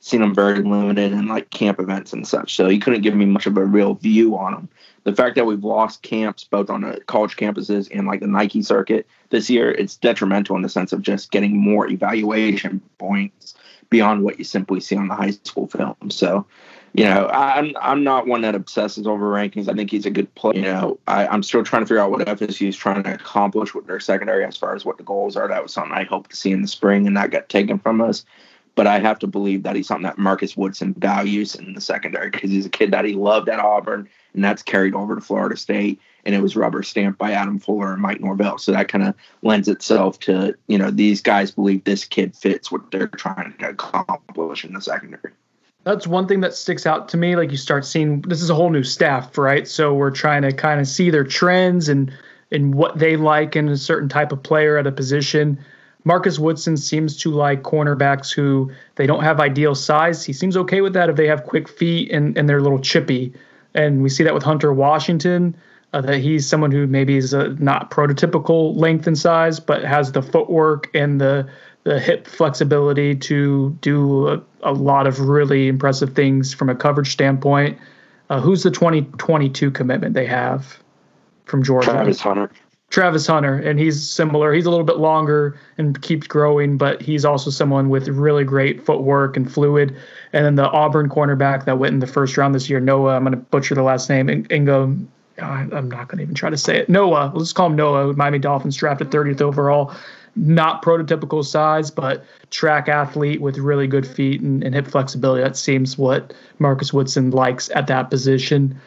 seen 0.00 0.22
him 0.22 0.34
very 0.34 0.62
limited 0.62 1.12
in 1.12 1.26
like 1.26 1.48
camp 1.50 1.80
events 1.80 2.12
and 2.12 2.26
such. 2.26 2.54
So 2.54 2.68
he 2.68 2.78
couldn't 2.78 3.02
give 3.02 3.14
me 3.14 3.24
much 3.24 3.46
of 3.46 3.56
a 3.56 3.64
real 3.64 3.94
view 3.94 4.36
on 4.36 4.54
him. 4.54 4.68
The 5.04 5.14
fact 5.14 5.36
that 5.36 5.46
we've 5.46 5.64
lost 5.64 6.02
camps 6.02 6.44
both 6.44 6.70
on 6.70 6.82
the 6.82 7.00
college 7.06 7.36
campuses 7.36 7.88
and 7.94 8.06
like 8.06 8.20
the 8.20 8.26
Nike 8.26 8.62
circuit 8.62 9.06
this 9.30 9.48
year, 9.48 9.70
it's 9.70 9.96
detrimental 9.96 10.56
in 10.56 10.62
the 10.62 10.68
sense 10.68 10.92
of 10.92 11.02
just 11.02 11.30
getting 11.30 11.58
more 11.58 11.86
evaluation 11.88 12.80
points 12.98 13.54
beyond 13.90 14.22
what 14.22 14.38
you 14.38 14.44
simply 14.44 14.80
see 14.80 14.96
on 14.96 15.08
the 15.08 15.14
high 15.14 15.30
school 15.30 15.66
film. 15.66 16.10
So 16.10 16.46
you 16.94 17.04
know, 17.04 17.28
I'm 17.32 17.74
I'm 17.80 18.04
not 18.04 18.28
one 18.28 18.42
that 18.42 18.54
obsesses 18.54 19.04
over 19.04 19.28
rankings. 19.28 19.68
I 19.68 19.74
think 19.74 19.90
he's 19.90 20.06
a 20.06 20.10
good 20.10 20.32
player. 20.36 20.54
You 20.54 20.62
know, 20.62 20.98
I, 21.08 21.26
I'm 21.26 21.42
still 21.42 21.64
trying 21.64 21.82
to 21.82 21.86
figure 21.86 21.98
out 21.98 22.12
what 22.12 22.24
FSU 22.24 22.68
is 22.68 22.76
trying 22.76 23.02
to 23.02 23.14
accomplish 23.14 23.74
with 23.74 23.88
their 23.88 23.98
secondary 23.98 24.44
as 24.44 24.56
far 24.56 24.76
as 24.76 24.84
what 24.84 24.96
the 24.96 25.02
goals 25.02 25.36
are. 25.36 25.48
That 25.48 25.60
was 25.60 25.72
something 25.72 25.92
I 25.92 26.04
hoped 26.04 26.30
to 26.30 26.36
see 26.36 26.52
in 26.52 26.62
the 26.62 26.68
spring, 26.68 27.08
and 27.08 27.16
that 27.16 27.32
got 27.32 27.48
taken 27.48 27.80
from 27.80 28.00
us. 28.00 28.24
But 28.76 28.86
I 28.86 29.00
have 29.00 29.18
to 29.20 29.26
believe 29.26 29.64
that 29.64 29.74
he's 29.74 29.88
something 29.88 30.04
that 30.04 30.18
Marcus 30.18 30.56
Woodson 30.56 30.94
values 30.94 31.56
in 31.56 31.74
the 31.74 31.80
secondary 31.80 32.30
because 32.30 32.50
he's 32.50 32.66
a 32.66 32.70
kid 32.70 32.92
that 32.92 33.04
he 33.04 33.14
loved 33.14 33.48
at 33.48 33.58
Auburn, 33.58 34.08
and 34.32 34.44
that's 34.44 34.62
carried 34.62 34.94
over 34.94 35.16
to 35.16 35.20
Florida 35.20 35.56
State, 35.56 36.00
and 36.24 36.34
it 36.34 36.42
was 36.42 36.56
rubber 36.56 36.82
stamped 36.82 37.18
by 37.18 37.32
Adam 37.32 37.58
Fuller 37.58 37.92
and 37.92 38.02
Mike 38.02 38.20
Norvell. 38.20 38.58
So 38.58 38.72
that 38.72 38.88
kind 38.88 39.04
of 39.04 39.14
lends 39.42 39.68
itself 39.68 40.18
to 40.20 40.54
you 40.66 40.78
know 40.78 40.90
these 40.90 41.20
guys 41.20 41.50
believe 41.50 41.84
this 41.84 42.04
kid 42.04 42.36
fits 42.36 42.70
what 42.70 42.90
they're 42.90 43.08
trying 43.08 43.54
to 43.58 43.68
accomplish 43.68 44.64
in 44.64 44.72
the 44.72 44.80
secondary. 44.80 45.32
That's 45.84 46.06
one 46.06 46.26
thing 46.26 46.40
that 46.40 46.54
sticks 46.54 46.86
out 46.86 47.08
to 47.10 47.16
me. 47.16 47.36
Like 47.36 47.50
you 47.50 47.58
start 47.58 47.84
seeing 47.84 48.22
this 48.22 48.40
is 48.40 48.50
a 48.50 48.54
whole 48.54 48.70
new 48.70 48.84
staff, 48.84 49.36
right? 49.36 49.68
So 49.68 49.94
we're 49.94 50.10
trying 50.10 50.42
to 50.42 50.52
kind 50.52 50.80
of 50.80 50.88
see 50.88 51.10
their 51.10 51.24
trends 51.24 51.88
and 51.88 52.12
and 52.50 52.74
what 52.74 52.98
they 52.98 53.16
like 53.16 53.56
in 53.56 53.68
a 53.68 53.76
certain 53.76 54.08
type 54.08 54.32
of 54.32 54.42
player 54.42 54.78
at 54.78 54.86
a 54.86 54.92
position. 54.92 55.58
Marcus 56.04 56.38
Woodson 56.38 56.76
seems 56.76 57.16
to 57.18 57.30
like 57.30 57.62
cornerbacks 57.62 58.32
who 58.32 58.70
they 58.96 59.06
don't 59.06 59.22
have 59.22 59.40
ideal 59.40 59.74
size. 59.74 60.24
He 60.24 60.34
seems 60.34 60.56
okay 60.56 60.82
with 60.82 60.92
that 60.92 61.08
if 61.08 61.16
they 61.16 61.26
have 61.26 61.44
quick 61.44 61.68
feet 61.68 62.10
and, 62.12 62.36
and 62.36 62.48
they're 62.48 62.58
a 62.58 62.62
little 62.62 62.78
chippy. 62.78 63.32
And 63.74 64.02
we 64.02 64.10
see 64.10 64.22
that 64.22 64.34
with 64.34 64.42
Hunter 64.42 64.72
Washington, 64.72 65.56
uh, 65.94 66.00
that 66.00 66.18
he's 66.18 66.46
someone 66.46 66.72
who 66.72 66.88
maybe 66.88 67.16
is 67.16 67.32
a, 67.32 67.50
not 67.54 67.88
prototypical 67.90 68.76
length 68.76 69.06
and 69.06 69.16
size, 69.16 69.60
but 69.60 69.84
has 69.84 70.10
the 70.12 70.22
footwork 70.22 70.90
and 70.94 71.20
the 71.20 71.48
the 71.84 72.00
hip 72.00 72.26
flexibility 72.26 73.14
to 73.14 73.76
do 73.82 74.28
a, 74.28 74.42
a 74.62 74.72
lot 74.72 75.06
of 75.06 75.20
really 75.20 75.68
impressive 75.68 76.14
things 76.14 76.52
from 76.52 76.68
a 76.70 76.74
coverage 76.74 77.12
standpoint. 77.12 77.78
Uh, 78.30 78.40
who's 78.40 78.62
the 78.62 78.70
2022 78.70 79.70
commitment 79.70 80.14
they 80.14 80.24
have 80.26 80.78
from 81.44 81.62
Georgia? 81.62 81.90
Travis 81.90 82.20
Hunter. 82.20 82.50
Travis 82.90 83.26
Hunter, 83.26 83.56
and 83.56 83.78
he's 83.78 84.08
similar. 84.08 84.52
He's 84.52 84.66
a 84.66 84.70
little 84.70 84.86
bit 84.86 84.96
longer 84.96 85.58
and 85.78 86.00
keeps 86.00 86.26
growing, 86.26 86.78
but 86.78 87.02
he's 87.02 87.24
also 87.24 87.50
someone 87.50 87.88
with 87.88 88.08
really 88.08 88.44
great 88.44 88.84
footwork 88.84 89.36
and 89.36 89.52
fluid. 89.52 89.96
And 90.32 90.44
then 90.44 90.54
the 90.54 90.68
Auburn 90.70 91.08
cornerback 91.08 91.66
that 91.66 91.78
went 91.78 91.92
in 91.92 92.00
the 92.00 92.06
first 92.06 92.36
round 92.36 92.54
this 92.54 92.70
year, 92.70 92.80
Noah. 92.80 93.14
I'm 93.16 93.24
going 93.24 93.32
to 93.32 93.36
butcher 93.36 93.74
the 93.74 93.82
last 93.82 94.08
name. 94.08 94.28
Ingo. 94.28 95.06
I'm 95.42 95.88
not 95.88 96.08
going 96.08 96.18
to 96.18 96.22
even 96.22 96.34
try 96.34 96.50
to 96.50 96.56
say 96.56 96.78
it. 96.78 96.88
Noah. 96.88 97.32
Let's 97.34 97.52
call 97.52 97.66
him 97.66 97.76
Noah. 97.76 98.12
Miami 98.14 98.38
Dolphins 98.38 98.76
drafted 98.76 99.10
30th 99.10 99.40
overall 99.40 99.94
not 100.36 100.82
prototypical 100.82 101.44
size, 101.44 101.90
but 101.90 102.24
track 102.50 102.88
athlete 102.88 103.40
with 103.40 103.58
really 103.58 103.86
good 103.86 104.06
feet 104.06 104.40
and, 104.40 104.62
and, 104.64 104.74
hip 104.74 104.86
flexibility. 104.86 105.42
That 105.42 105.56
seems 105.56 105.96
what 105.96 106.32
Marcus 106.58 106.92
Woodson 106.92 107.30
likes 107.30 107.70
at 107.70 107.86
that 107.86 108.10
position. 108.10 108.78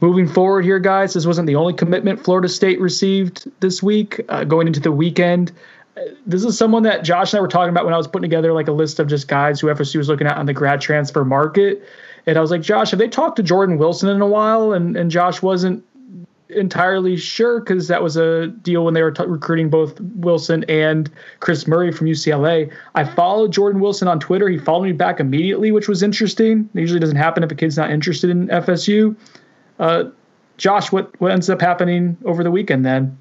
Moving 0.00 0.26
forward 0.26 0.64
here, 0.64 0.78
guys, 0.78 1.14
this 1.14 1.26
wasn't 1.26 1.46
the 1.46 1.54
only 1.54 1.72
commitment 1.72 2.24
Florida 2.24 2.48
State 2.48 2.80
received 2.80 3.50
this 3.60 3.82
week. 3.82 4.20
Uh, 4.28 4.44
going 4.44 4.66
into 4.66 4.80
the 4.80 4.92
weekend, 4.92 5.52
uh, 5.96 6.00
this 6.26 6.44
is 6.44 6.58
someone 6.58 6.82
that 6.82 7.04
Josh 7.04 7.32
and 7.32 7.38
I 7.38 7.42
were 7.42 7.48
talking 7.48 7.70
about 7.70 7.84
when 7.84 7.94
I 7.94 7.96
was 7.96 8.08
putting 8.08 8.28
together 8.28 8.52
like 8.52 8.68
a 8.68 8.72
list 8.72 8.98
of 8.98 9.06
just 9.06 9.28
guys 9.28 9.60
who 9.60 9.68
FSU 9.68 9.96
was 9.96 10.08
looking 10.08 10.26
at 10.26 10.36
on 10.36 10.46
the 10.46 10.52
grad 10.52 10.80
transfer 10.80 11.24
market. 11.24 11.82
And 12.26 12.38
I 12.38 12.40
was 12.40 12.50
like, 12.50 12.62
Josh, 12.62 12.90
have 12.90 12.98
they 12.98 13.08
talked 13.08 13.36
to 13.36 13.42
Jordan 13.42 13.78
Wilson 13.78 14.08
in 14.08 14.20
a 14.20 14.26
while? 14.26 14.72
And 14.72 14.96
and 14.96 15.10
Josh 15.10 15.42
wasn't 15.42 15.84
entirely 16.48 17.16
sure 17.16 17.60
because 17.60 17.88
that 17.88 18.02
was 18.02 18.16
a 18.16 18.48
deal 18.48 18.84
when 18.84 18.94
they 18.94 19.02
were 19.02 19.10
t- 19.10 19.24
recruiting 19.24 19.70
both 19.70 19.98
Wilson 20.00 20.64
and 20.68 21.10
Chris 21.40 21.66
Murray 21.66 21.90
from 21.90 22.06
UCLA. 22.06 22.70
I 22.94 23.04
followed 23.04 23.52
Jordan 23.52 23.80
Wilson 23.80 24.08
on 24.08 24.20
Twitter. 24.20 24.48
He 24.48 24.58
followed 24.58 24.84
me 24.84 24.92
back 24.92 25.20
immediately, 25.20 25.72
which 25.72 25.88
was 25.88 26.02
interesting. 26.02 26.68
It 26.74 26.80
usually 26.80 27.00
doesn't 27.00 27.16
happen 27.16 27.42
if 27.42 27.50
a 27.50 27.54
kid's 27.54 27.76
not 27.76 27.90
interested 27.90 28.30
in 28.30 28.48
FSU. 28.48 29.16
Uh, 29.78 30.04
Josh, 30.56 30.92
what 30.92 31.18
what 31.20 31.32
ends 31.32 31.50
up 31.50 31.60
happening 31.60 32.16
over 32.24 32.44
the 32.44 32.50
weekend 32.50 32.84
then? 32.84 33.18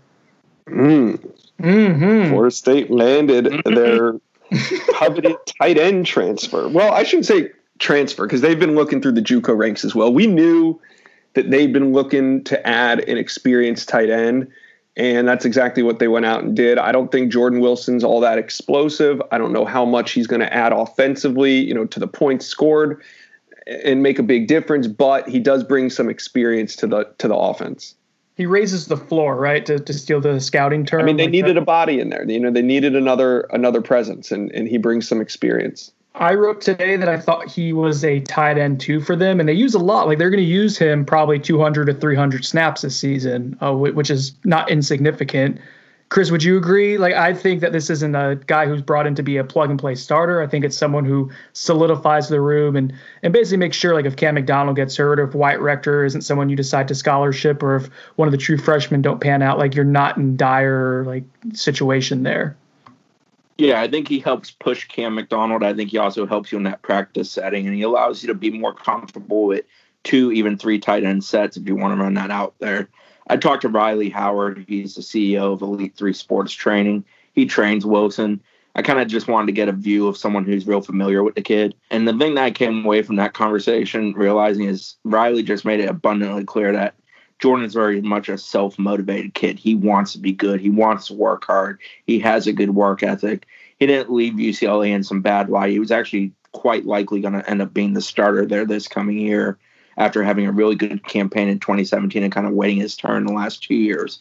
Mm. 0.68 1.34
Mm-hmm. 1.60 2.30
Florida 2.30 2.52
State 2.52 2.92
landed 2.92 3.46
mm-hmm. 3.46 3.74
their 3.74 4.20
coveted 4.94 5.36
tight 5.60 5.78
end 5.78 6.06
transfer. 6.06 6.68
Well, 6.68 6.94
I 6.94 7.04
shouldn't 7.04 7.26
say 7.26 7.52
transfer 7.80 8.26
because 8.26 8.42
they've 8.42 8.60
been 8.60 8.76
looking 8.76 9.02
through 9.02 9.14
the 9.14 9.22
JUCO 9.22 9.58
ranks 9.58 9.84
as 9.84 9.94
well. 9.96 10.14
We 10.14 10.28
knew 10.28 10.80
that 11.34 11.50
they've 11.50 11.72
been 11.72 11.94
looking 11.94 12.44
to 12.46 12.68
add 12.68 13.08
an 13.08 13.18
experienced 13.18 13.90
tight 13.90 14.10
end. 14.10 14.48
And 14.96 15.28
that's 15.28 15.44
exactly 15.44 15.82
what 15.82 15.98
they 15.98 16.08
went 16.08 16.28
out 16.28 16.44
and 16.44 16.56
did. 16.56 16.78
I 16.78 16.92
don't 16.92 17.12
think 17.12 17.32
Jordan 17.32 17.60
Wilson's 17.60 18.04
all 18.04 18.20
that 18.20 18.38
explosive. 18.38 19.20
I 19.32 19.40
don't 19.40 19.52
know 19.52 19.66
how 19.66 19.86
much 19.86 20.12
he's 20.12 20.28
going 20.28 20.42
to 20.42 20.54
add 20.54 20.72
offensively, 20.72 21.54
you 21.54 21.74
know, 21.74 21.86
to 21.86 22.00
the 22.00 22.08
points 22.08 22.46
scored 22.46 23.02
and 23.66 24.04
make 24.04 24.20
a 24.20 24.24
big 24.24 24.48
difference, 24.48 24.88
but 24.88 25.28
he 25.28 25.40
does 25.40 25.64
bring 25.64 25.90
some 25.90 26.10
experience 26.10 26.76
to 26.76 26.88
the 26.88 27.06
to 27.18 27.28
the 27.28 27.36
offense. 27.36 27.96
He 28.36 28.46
raises 28.46 28.88
the 28.88 28.98
floor, 28.98 29.36
right? 29.36 29.66
To, 29.66 29.80
to 29.80 29.94
steal 29.94 30.20
the 30.20 30.40
scouting 30.40 30.86
term. 30.86 31.02
I 31.02 31.06
mean, 31.06 31.18
they 31.18 31.24
like 31.24 31.32
needed 31.32 31.56
that. 31.56 31.62
a 31.62 31.66
body 31.66 32.00
in 32.00 32.10
there. 32.10 32.30
You 32.30 32.40
know, 32.40 32.52
they 32.52 32.62
needed 32.62 32.96
another 32.96 33.42
another 33.52 33.82
presence 33.82 34.32
and 34.32 34.52
and 34.52 34.68
he 34.68 34.78
brings 34.78 35.08
some 35.08 35.22
experience. 35.22 35.92
I 36.16 36.36
wrote 36.36 36.62
today 36.62 36.96
that 36.96 37.10
I 37.10 37.18
thought 37.18 37.50
he 37.50 37.74
was 37.74 38.04
a 38.04 38.20
tight 38.20 38.58
end 38.58 38.80
too 38.80 39.02
for 39.02 39.16
them, 39.16 39.40
and 39.40 39.50
they 39.50 39.54
use 39.54 39.74
a 39.74 39.80
lot. 39.80 40.08
Like 40.08 40.20
they're 40.20 40.30
going 40.30 40.44
to 40.44 40.50
use 40.50 40.78
him 40.78 41.06
probably 41.06 41.40
200 41.40 41.86
to 41.86 41.94
300 41.94 42.46
snaps 42.46 42.82
this 42.82 42.96
season, 42.96 43.58
uh, 43.62 43.74
which 43.74 44.12
is 44.12 44.36
not 44.44 44.70
insignificant. 44.70 45.60
Chris, 46.10 46.30
would 46.30 46.44
you 46.44 46.56
agree? 46.56 47.00
Like 47.00 47.16
I 47.16 47.34
think 47.34 47.62
that 47.62 47.72
this 47.72 47.90
isn't 47.90 48.14
a 48.14 48.40
guy 48.46 48.68
who's 48.68 48.84
brought 48.84 49.08
in 49.08 49.16
to 49.16 49.24
be 49.24 49.38
a 49.38 49.44
plug 49.44 49.72
and 49.72 49.80
play 49.80 49.96
starter. 49.96 50.44
I 50.44 50.46
think 50.46 50.64
it's 50.64 50.78
someone 50.78 51.06
who 51.06 51.32
solidifies 51.54 52.30
the 52.30 52.40
room 52.40 52.76
and 52.76 52.94
and 53.24 53.34
basically 53.34 53.58
makes 53.58 53.76
sure 53.76 53.96
like 53.96 54.06
if 54.06 54.16
Cam 54.16 54.36
McDonald 54.36 54.76
gets 54.76 54.96
hurt, 54.96 55.20
or 55.20 55.24
if 55.24 55.34
Wyatt 55.34 55.62
Rector 55.62 56.06
isn't 56.06 56.22
someone 56.22 56.50
you 56.50 56.56
decide 56.56 56.88
to 56.90 56.96
scholarship, 56.96 57.64
or 57.64 57.78
if 57.78 57.88
one 58.18 58.28
of 58.28 58.32
the 58.32 58.38
true 58.38 58.60
freshmen 58.60 59.02
don't 59.02 59.20
pan 59.20 59.42
out, 59.42 59.58
like 59.58 59.74
you're 59.74 59.84
not 59.84 60.18
in 60.18 60.38
dire 60.38 61.04
like 61.06 61.24
situation 61.54 62.22
there. 62.22 62.56
Yeah, 63.64 63.80
I 63.80 63.88
think 63.88 64.10
he 64.10 64.20
helps 64.20 64.52
push 64.52 64.90
Cam 64.90 65.16
McDonald. 65.16 65.64
I 65.64 65.74
think 65.74 65.92
he 65.92 65.98
also 65.98 66.28
helps 66.28 66.52
you 66.52 66.58
in 66.58 66.66
that 66.66 66.82
practice 66.82 67.32
setting, 67.32 67.66
and 67.66 67.74
he 67.74 67.84
allows 67.84 68.22
you 68.22 68.28
to 68.28 68.34
be 68.34 68.50
more 68.52 68.74
comfortable 68.74 69.46
with 69.46 69.64
two, 70.04 70.34
even 70.34 70.58
three 70.58 70.78
tight 70.78 71.06
end 71.06 71.24
sets 71.24 71.56
if 71.56 71.66
you 71.66 71.74
want 71.74 71.98
to 71.98 72.04
run 72.04 72.16
that 72.16 72.30
out 72.30 72.56
there. 72.60 72.90
I 73.28 73.38
talked 73.38 73.62
to 73.62 73.70
Riley 73.70 74.10
Howard. 74.10 74.66
He's 74.68 74.96
the 74.96 75.02
CEO 75.02 75.54
of 75.54 75.62
Elite 75.62 75.96
Three 75.96 76.12
Sports 76.12 76.52
Training. 76.52 77.06
He 77.32 77.46
trains 77.46 77.86
Wilson. 77.86 78.42
I 78.76 78.82
kind 78.82 79.00
of 79.00 79.08
just 79.08 79.30
wanted 79.30 79.46
to 79.46 79.54
get 79.54 79.70
a 79.70 79.72
view 79.72 80.10
of 80.10 80.18
someone 80.18 80.44
who's 80.44 80.68
real 80.68 80.82
familiar 80.82 81.24
with 81.24 81.36
the 81.36 81.42
kid. 81.42 81.74
And 81.90 82.06
the 82.06 82.18
thing 82.18 82.36
that 82.36 82.44
I 82.44 82.52
came 82.52 82.84
away 82.84 83.02
from 83.02 83.16
that 83.16 83.34
conversation 83.34 84.12
realizing 84.12 84.66
is 84.66 84.98
Riley 85.06 85.42
just 85.42 85.64
made 85.64 85.80
it 85.80 85.90
abundantly 85.90 86.44
clear 86.44 86.74
that 86.74 86.96
Jordan's 87.44 87.74
very 87.74 88.00
much 88.00 88.30
a 88.30 88.38
self 88.38 88.80
motivated 88.80 89.34
kid. 89.34 89.60
He 89.60 89.76
wants 89.76 90.14
to 90.14 90.18
be 90.18 90.32
good. 90.32 90.62
He 90.62 90.70
wants 90.70 91.08
to 91.08 91.14
work 91.14 91.44
hard. 91.44 91.78
He 92.08 92.18
has 92.20 92.48
a 92.48 92.54
good 92.54 92.70
work 92.70 93.04
ethic. 93.04 93.46
He 93.80 93.86
didn't 93.86 94.14
leave 94.14 94.36
UCLA 94.36 94.92
in 94.92 95.04
some 95.04 95.22
bad 95.22 95.50
light. 95.50 95.72
He 95.72 95.80
was 95.80 95.92
actually 95.92 96.32
quite 96.54 96.86
likely 96.86 97.20
going 97.20 97.34
to 97.34 97.50
end 97.50 97.62
up 97.62 97.74
being 97.74 97.96
the 97.96 98.02
starter 98.02 98.46
there 98.46 98.66
this 98.66 98.88
coming 98.88 99.18
year 99.18 99.58
after 99.98 100.24
having 100.24 100.48
a 100.48 100.54
really 100.54 100.76
good 100.76 101.06
campaign 101.06 101.50
in 101.50 101.60
2017 101.60 102.24
and 102.24 102.32
kind 102.32 102.48
of 102.48 102.54
waiting 102.54 102.78
his 102.78 102.96
turn 102.96 103.26
the 103.26 103.34
last 103.34 103.62
two 103.62 103.76
years. 103.76 104.20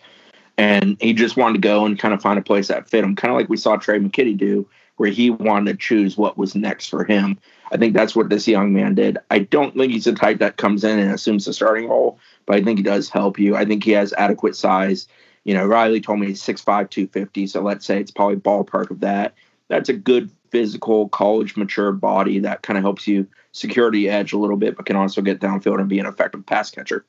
And 0.59 0.97
he 1.01 1.13
just 1.13 1.37
wanted 1.37 1.63
to 1.63 1.69
go 1.69 1.87
and 1.87 1.97
kind 1.97 2.15
of 2.15 2.21
find 2.21 2.41
a 2.41 2.43
place 2.43 2.67
that 2.67 2.91
fit 2.91 3.05
him, 3.05 3.15
kind 3.15 3.31
of 3.31 3.39
like 3.39 3.49
we 3.49 3.57
saw 3.57 3.77
Trey 3.77 4.01
McKitty 4.01 4.37
do, 4.37 4.69
where 4.97 5.11
he 5.11 5.31
wanted 5.31 5.71
to 5.71 5.79
choose 5.79 6.17
what 6.17 6.37
was 6.37 6.57
next 6.57 6.89
for 6.89 7.05
him. 7.05 7.39
I 7.73 7.79
think 7.79 7.95
that's 7.95 8.15
what 8.15 8.29
this 8.29 8.47
young 8.47 8.75
man 8.75 8.95
did. 8.95 9.17
I 9.31 9.41
don't 9.41 9.75
think 9.75 9.93
he's 9.93 10.05
the 10.05 10.13
type 10.13 10.39
that 10.41 10.59
comes 10.59 10.85
in 10.85 10.99
and 10.99 11.11
assumes 11.11 11.47
the 11.47 11.55
starting 11.55 11.89
role, 11.89 12.19
but 12.45 12.57
I 12.57 12.63
think 12.63 12.79
he 12.79 12.83
does 12.83 13.09
help 13.09 13.39
you. 13.39 13.57
I 13.57 13.65
think 13.65 13.83
he 13.83 13.93
has 13.93 14.13
adequate 14.13 14.55
size. 14.55 15.09
You 15.45 15.55
know, 15.55 15.67
Riley 15.67 16.01
told 16.01 16.21
me 16.21 16.29
he's 16.29 16.43
6'5, 16.43 16.91
250. 16.91 17.47
So 17.47 17.63
let's 17.63 17.87
say 17.87 17.99
it's 17.99 18.11
probably 18.11 18.37
ballpark 18.37 18.91
of 18.91 19.01
that. 19.01 19.35
That's 19.69 19.89
a 19.89 19.95
good 19.95 20.31
physical, 20.51 21.09
college 21.09 21.57
mature 21.57 21.93
body 21.93 22.39
that 22.41 22.63
kind 22.63 22.77
of 22.77 22.85
helps 22.85 23.09
you 23.09 23.27
secure 23.53 23.91
the 23.91 24.11
edge 24.11 24.35
a 24.35 24.39
little 24.39 24.59
bit, 24.59 24.77
but 24.77 24.85
can 24.85 24.97
also 24.97 25.23
get 25.23 25.41
downfield 25.41 25.81
and 25.81 25.89
be 25.89 25.99
an 25.99 26.07
effective 26.07 26.45
pass 26.45 26.71
catcher. 26.71 27.07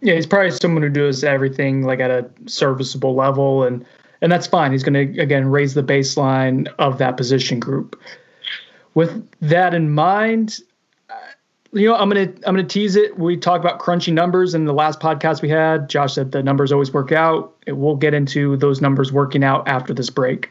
Yeah, 0.00 0.14
he's 0.14 0.26
probably 0.26 0.50
someone 0.50 0.82
who 0.82 0.88
does 0.88 1.22
everything 1.22 1.82
like 1.82 2.00
at 2.00 2.10
a 2.10 2.28
serviceable 2.46 3.14
level, 3.14 3.64
and 3.64 3.84
and 4.22 4.30
that's 4.30 4.46
fine. 4.46 4.72
He's 4.72 4.82
going 4.82 5.14
to 5.14 5.20
again 5.20 5.48
raise 5.48 5.74
the 5.74 5.82
baseline 5.82 6.68
of 6.78 6.98
that 6.98 7.16
position 7.16 7.58
group. 7.58 8.00
With 8.98 9.30
that 9.42 9.74
in 9.74 9.94
mind, 9.94 10.58
uh, 11.08 11.14
you 11.72 11.86
know, 11.86 11.94
I'm 11.94 12.08
gonna 12.08 12.32
I'm 12.44 12.56
gonna 12.56 12.64
tease 12.64 12.96
it. 12.96 13.16
We 13.16 13.36
talked 13.36 13.64
about 13.64 13.78
crunchy 13.78 14.12
numbers 14.12 14.56
in 14.56 14.64
the 14.64 14.72
last 14.72 14.98
podcast 14.98 15.40
we 15.40 15.48
had. 15.48 15.88
Josh 15.88 16.14
said 16.14 16.32
the 16.32 16.42
numbers 16.42 16.72
always 16.72 16.92
work 16.92 17.12
out. 17.12 17.54
We'll 17.68 17.94
get 17.94 18.12
into 18.12 18.56
those 18.56 18.80
numbers 18.80 19.12
working 19.12 19.44
out 19.44 19.68
after 19.68 19.94
this 19.94 20.10
break. 20.10 20.50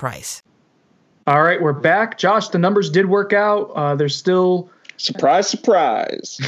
price. 0.00 0.42
All 1.26 1.42
right, 1.42 1.60
we're 1.60 1.74
back. 1.74 2.16
Josh, 2.16 2.48
the 2.48 2.58
numbers 2.58 2.88
did 2.88 3.04
work 3.04 3.34
out. 3.34 3.70
Uh, 3.76 3.94
there's 3.94 4.16
still 4.16 4.70
surprise, 4.96 5.46
surprise. 5.46 6.40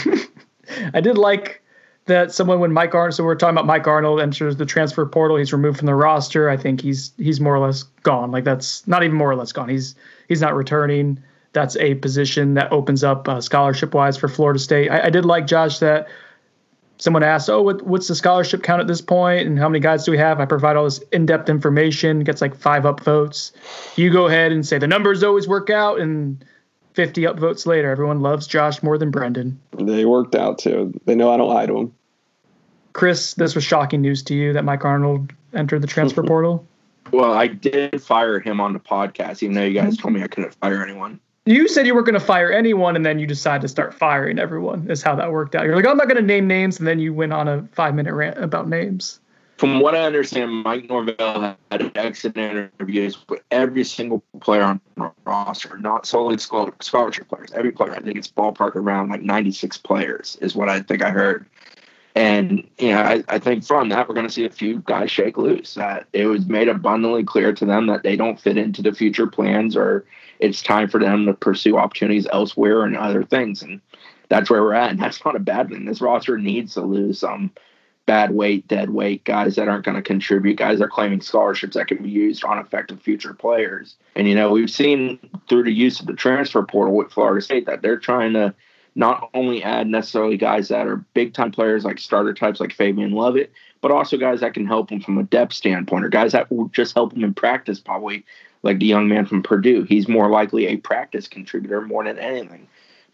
I 0.94 1.02
did 1.02 1.18
like 1.18 1.62
that 2.06 2.32
someone 2.32 2.60
when 2.60 2.72
Mike 2.72 2.94
Arnold. 2.94 3.14
So 3.14 3.24
we're 3.24 3.34
talking 3.34 3.54
about 3.54 3.66
Mike 3.66 3.86
Arnold 3.86 4.22
enters 4.22 4.56
the 4.56 4.64
transfer 4.64 5.04
portal. 5.04 5.36
He's 5.36 5.52
removed 5.52 5.76
from 5.76 5.86
the 5.86 5.94
roster. 5.94 6.48
I 6.48 6.56
think 6.56 6.80
he's 6.80 7.12
he's 7.18 7.42
more 7.42 7.54
or 7.54 7.58
less 7.58 7.82
gone. 8.02 8.30
Like 8.30 8.44
that's 8.44 8.86
not 8.88 9.02
even 9.02 9.18
more 9.18 9.30
or 9.30 9.36
less 9.36 9.52
gone. 9.52 9.68
He's 9.68 9.96
he's 10.28 10.40
not 10.40 10.56
returning. 10.56 11.22
That's 11.52 11.76
a 11.76 11.96
position 11.96 12.54
that 12.54 12.72
opens 12.72 13.04
up 13.04 13.28
uh, 13.28 13.42
scholarship 13.42 13.92
wise 13.92 14.16
for 14.16 14.28
Florida 14.28 14.58
State. 14.58 14.90
I, 14.90 15.08
I 15.08 15.10
did 15.10 15.26
like 15.26 15.46
Josh 15.46 15.78
that 15.80 16.08
someone 17.02 17.24
asks, 17.24 17.48
"Oh, 17.48 17.60
what, 17.62 17.82
what's 17.82 18.06
the 18.08 18.14
scholarship 18.14 18.62
count 18.62 18.80
at 18.80 18.86
this 18.86 19.00
point, 19.00 19.46
and 19.46 19.58
how 19.58 19.68
many 19.68 19.80
guys 19.80 20.04
do 20.04 20.12
we 20.12 20.18
have?" 20.18 20.40
I 20.40 20.44
provide 20.44 20.76
all 20.76 20.84
this 20.84 20.98
in-depth 21.12 21.48
information. 21.48 22.20
Gets 22.20 22.40
like 22.40 22.54
five 22.54 22.84
upvotes. 22.84 23.52
You 23.96 24.10
go 24.10 24.26
ahead 24.26 24.52
and 24.52 24.64
say 24.66 24.78
the 24.78 24.86
numbers 24.86 25.22
always 25.22 25.48
work 25.48 25.68
out, 25.68 26.00
and 26.00 26.42
50 26.94 27.22
upvotes 27.22 27.66
later, 27.66 27.90
everyone 27.90 28.20
loves 28.20 28.46
Josh 28.46 28.82
more 28.82 28.98
than 28.98 29.10
Brendan. 29.10 29.58
They 29.78 30.04
worked 30.04 30.34
out 30.34 30.58
too. 30.58 30.98
They 31.04 31.14
know 31.14 31.32
I 31.32 31.36
don't 31.36 31.48
lie 31.48 31.66
to 31.66 31.72
them. 31.72 31.94
Chris, 32.92 33.34
this 33.34 33.54
was 33.54 33.64
shocking 33.64 34.02
news 34.02 34.22
to 34.24 34.34
you 34.34 34.52
that 34.52 34.64
Mike 34.64 34.84
Arnold 34.84 35.32
entered 35.54 35.82
the 35.82 35.86
transfer 35.86 36.22
portal. 36.26 36.66
Well, 37.10 37.32
I 37.32 37.46
did 37.46 38.00
fire 38.02 38.38
him 38.38 38.60
on 38.60 38.72
the 38.74 38.78
podcast, 38.78 39.42
even 39.42 39.54
though 39.54 39.64
you 39.64 39.74
guys 39.74 39.96
told 39.96 40.14
me 40.14 40.22
I 40.22 40.28
couldn't 40.28 40.54
fire 40.54 40.82
anyone. 40.82 41.20
You 41.44 41.66
said 41.66 41.88
you 41.88 41.94
weren't 41.94 42.06
going 42.06 42.18
to 42.18 42.24
fire 42.24 42.52
anyone, 42.52 42.94
and 42.94 43.04
then 43.04 43.18
you 43.18 43.26
decided 43.26 43.62
to 43.62 43.68
start 43.68 43.92
firing 43.92 44.38
everyone. 44.38 44.88
Is 44.88 45.02
how 45.02 45.16
that 45.16 45.32
worked 45.32 45.56
out. 45.56 45.64
You're 45.64 45.74
like, 45.74 45.86
I'm 45.86 45.96
not 45.96 46.06
going 46.06 46.16
to 46.16 46.22
name 46.22 46.46
names, 46.46 46.78
and 46.78 46.86
then 46.86 47.00
you 47.00 47.12
went 47.12 47.32
on 47.32 47.48
a 47.48 47.66
five 47.72 47.96
minute 47.96 48.14
rant 48.14 48.38
about 48.38 48.68
names. 48.68 49.18
From 49.58 49.80
what 49.80 49.94
I 49.94 50.02
understand, 50.02 50.52
Mike 50.62 50.88
Norvell 50.88 51.56
had 51.70 51.92
exit 51.96 52.36
interviews 52.36 53.18
with 53.28 53.42
every 53.50 53.84
single 53.84 54.22
player 54.40 54.62
on 54.62 54.80
the 54.96 55.10
roster, 55.24 55.78
not 55.78 56.06
solely 56.06 56.38
scholarship 56.38 57.28
players. 57.28 57.52
Every 57.52 57.70
player, 57.70 57.92
I 57.92 58.00
think 58.00 58.16
it's 58.16 58.28
ballpark 58.28 58.74
around 58.76 59.10
like 59.10 59.22
96 59.22 59.78
players, 59.78 60.36
is 60.40 60.54
what 60.56 60.68
I 60.68 60.80
think 60.80 61.02
I 61.02 61.10
heard. 61.10 61.46
And 62.14 62.68
you 62.78 62.90
know, 62.90 63.00
I, 63.00 63.24
I 63.28 63.38
think 63.38 63.64
from 63.64 63.88
that 63.88 64.08
we're 64.08 64.14
going 64.14 64.26
to 64.26 64.32
see 64.32 64.44
a 64.44 64.50
few 64.50 64.80
guys 64.80 65.10
shake 65.10 65.38
loose. 65.38 65.74
That 65.74 66.06
it 66.12 66.26
was 66.26 66.46
made 66.46 66.68
abundantly 66.68 67.24
clear 67.24 67.52
to 67.54 67.64
them 67.64 67.86
that 67.86 68.02
they 68.02 68.16
don't 68.16 68.40
fit 68.40 68.58
into 68.58 68.82
the 68.82 68.92
future 68.92 69.26
plans, 69.26 69.76
or 69.76 70.04
it's 70.38 70.62
time 70.62 70.88
for 70.88 71.00
them 71.00 71.26
to 71.26 71.34
pursue 71.34 71.78
opportunities 71.78 72.26
elsewhere 72.32 72.84
and 72.84 72.96
other 72.96 73.22
things. 73.22 73.62
And 73.62 73.80
that's 74.28 74.50
where 74.50 74.62
we're 74.62 74.74
at. 74.74 74.90
And 74.90 75.00
that's 75.00 75.24
not 75.24 75.36
a 75.36 75.40
bad 75.40 75.70
thing. 75.70 75.84
This 75.84 76.00
roster 76.00 76.36
needs 76.36 76.74
to 76.74 76.82
lose 76.82 77.20
some 77.20 77.50
bad 78.04 78.32
weight, 78.32 78.66
dead 78.66 78.90
weight 78.90 79.24
guys 79.24 79.56
that 79.56 79.68
aren't 79.68 79.84
going 79.84 79.94
to 79.94 80.02
contribute, 80.02 80.56
guys 80.56 80.78
that 80.78 80.86
are 80.86 80.90
claiming 80.90 81.20
scholarships 81.20 81.74
that 81.76 81.86
can 81.86 82.02
be 82.02 82.10
used 82.10 82.44
on 82.44 82.58
effective 82.58 83.00
future 83.00 83.32
players. 83.32 83.96
And 84.16 84.28
you 84.28 84.34
know, 84.34 84.50
we've 84.50 84.70
seen 84.70 85.18
through 85.48 85.64
the 85.64 85.72
use 85.72 86.00
of 86.00 86.06
the 86.06 86.14
transfer 86.14 86.62
portal 86.62 86.94
with 86.94 87.12
Florida 87.12 87.40
State 87.40 87.66
that 87.66 87.82
they're 87.82 87.98
trying 87.98 88.32
to 88.34 88.54
not 88.94 89.30
only 89.34 89.62
add 89.62 89.86
necessarily 89.86 90.36
guys 90.36 90.68
that 90.68 90.86
are 90.86 91.04
big 91.14 91.32
time 91.32 91.50
players 91.50 91.84
like 91.84 91.98
starter 91.98 92.34
types 92.34 92.60
like 92.60 92.72
Fabian 92.72 93.12
Lovett, 93.12 93.52
but 93.80 93.90
also 93.90 94.16
guys 94.16 94.40
that 94.40 94.54
can 94.54 94.66
help 94.66 94.90
them 94.90 95.00
from 95.00 95.18
a 95.18 95.22
depth 95.24 95.54
standpoint 95.54 96.04
or 96.04 96.08
guys 96.08 96.32
that 96.32 96.50
will 96.50 96.68
just 96.68 96.94
help 96.94 97.12
them 97.12 97.24
in 97.24 97.34
practice, 97.34 97.80
probably 97.80 98.24
like 98.62 98.78
the 98.78 98.86
young 98.86 99.08
man 99.08 99.26
from 99.26 99.42
Purdue. 99.42 99.82
He's 99.84 100.08
more 100.08 100.28
likely 100.30 100.66
a 100.66 100.76
practice 100.76 101.26
contributor 101.26 101.80
more 101.80 102.04
than 102.04 102.18
anything. 102.18 102.68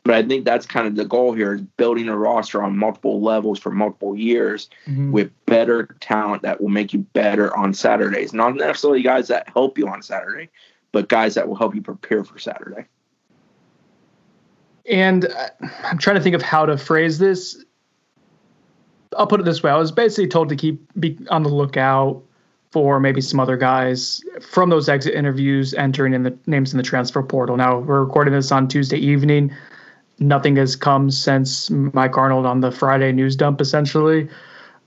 But 0.05 0.15
I 0.15 0.23
think 0.23 0.45
that's 0.45 0.67
kind 0.67 0.87
of 0.87 0.97
the 0.97 1.05
goal 1.05 1.33
here 1.33 1.55
is 1.55 1.61
building 1.61 2.09
a 2.09 2.17
roster 2.17 2.63
on 2.63 2.79
multiple 2.79 3.21
levels 3.21 3.59
for 3.59 3.71
multiple 3.71 4.17
years 4.17 4.71
mm-hmm. 4.87 5.13
with 5.13 5.31
better 5.47 5.97
talent 6.01 6.43
that 6.43 6.61
will 6.61 6.71
make 6.71 6.93
you 6.93 7.01
better 7.01 7.55
on 7.57 7.75
Saturdays. 7.75 8.33
Not 8.33 8.55
necessarily 8.57 9.03
guys 9.03 9.29
that 9.29 9.51
help 9.51 9.77
you 9.77 9.87
on 9.89 10.03
Saturday, 10.03 10.49
but 10.93 11.09
guys 11.09 11.35
that 11.35 11.49
will 11.49 11.57
help 11.57 11.75
you 11.75 11.83
prepare 11.83 12.25
for 12.25 12.39
Saturday. 12.39 12.87
And 14.89 15.27
uh, 15.27 15.49
I'm 15.85 15.99
trying 15.99 16.17
to 16.17 16.23
think 16.23 16.35
of 16.35 16.43
how 16.43 16.67
to 16.67 16.77
phrase 16.77 17.19
this. 17.19 17.65
I'll 19.17 19.27
put 19.27 19.41
it 19.41 19.45
this 19.45 19.63
way: 19.63 19.71
I 19.71 19.77
was 19.77 19.93
basically 19.93 20.29
told 20.29 20.49
to 20.49 20.57
keep 20.57 20.81
be 20.99 21.19
on 21.31 21.43
the 21.43 21.49
lookout 21.49 22.23
for 22.71 23.01
maybe 23.01 23.21
some 23.21 23.41
other 23.41 23.57
guys 23.57 24.23
from 24.41 24.69
those 24.69 24.89
exit 24.89 25.15
interviews 25.15 25.73
entering 25.75 26.13
in 26.13 26.23
the 26.23 26.37
names 26.47 26.73
in 26.73 26.77
the 26.77 26.83
transfer 26.83 27.23
portal. 27.23 27.57
Now 27.57 27.79
we're 27.79 28.05
recording 28.05 28.35
this 28.35 28.53
on 28.53 28.69
Tuesday 28.69 28.99
evening. 28.99 29.55
Nothing 30.19 30.57
has 30.57 30.77
come 30.77 31.11
since 31.11 31.71
Mike 31.71 32.19
Arnold 32.19 32.45
on 32.45 32.61
the 32.61 32.71
Friday 32.71 33.13
news 33.13 33.37
dump, 33.37 33.61
essentially. 33.61 34.29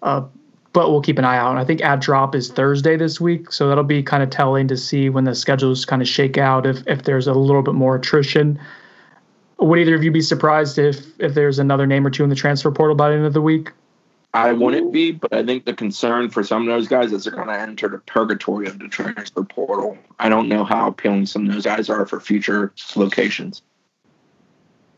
Uh, 0.02 0.26
but 0.74 0.92
we'll 0.92 1.02
keep 1.02 1.18
an 1.18 1.26
eye 1.26 1.38
out. 1.38 1.58
I 1.58 1.66
think 1.66 1.82
ad 1.82 2.00
drop 2.00 2.36
is 2.36 2.50
Thursday 2.50 2.96
this 2.98 3.20
week, 3.20 3.52
so 3.52 3.68
that'll 3.68 3.84
be 3.84 4.04
kind 4.04 4.24
of 4.24 4.30
telling 4.30 4.68
to 4.68 4.78
see 4.78 5.10
when 5.10 5.24
the 5.24 5.36
schedules 5.36 5.86
kind 5.86 6.02
of 6.02 6.08
shake 6.08 6.38
out 6.38 6.66
if 6.66 6.86
if 6.88 7.04
there's 7.04 7.28
a 7.28 7.34
little 7.34 7.62
bit 7.62 7.74
more 7.74 7.96
attrition 7.96 8.60
would 9.62 9.80
either 9.80 9.96
of 9.96 10.04
you 10.04 10.12
be 10.12 10.22
surprised 10.22 10.78
if 10.78 11.20
if 11.20 11.34
there's 11.34 11.60
another 11.60 11.86
name 11.88 12.06
or 12.06 12.10
two 12.10 12.24
in 12.24 12.30
the 12.30 12.36
transfer 12.36 12.72
portal 12.72 12.96
by 12.96 13.10
the 13.10 13.16
end 13.16 13.26
of 13.26 13.34
the 13.34 13.42
week? 13.42 13.72
I 14.34 14.54
wouldn't 14.54 14.94
be, 14.94 15.12
but 15.12 15.34
I 15.34 15.46
think 15.46 15.66
the 15.66 15.74
concern 15.74 16.30
for 16.30 16.42
some 16.42 16.62
of 16.62 16.68
those 16.68 16.88
guys 16.88 17.12
is 17.12 17.26
they're 17.26 17.34
going 17.34 17.48
to 17.48 17.60
enter 17.60 17.90
the 17.90 17.98
purgatory 17.98 18.66
of 18.68 18.80
the 18.80 18.88
transfer 18.88 19.44
portal. 19.44 19.98
I 20.20 20.30
don't 20.30 20.48
know 20.48 20.64
how 20.64 20.88
appealing 20.88 21.26
some 21.26 21.48
of 21.48 21.54
those 21.54 21.66
guys 21.66 21.90
are 21.90 22.06
for 22.06 22.22
future 22.22 22.74
locations. 22.96 23.62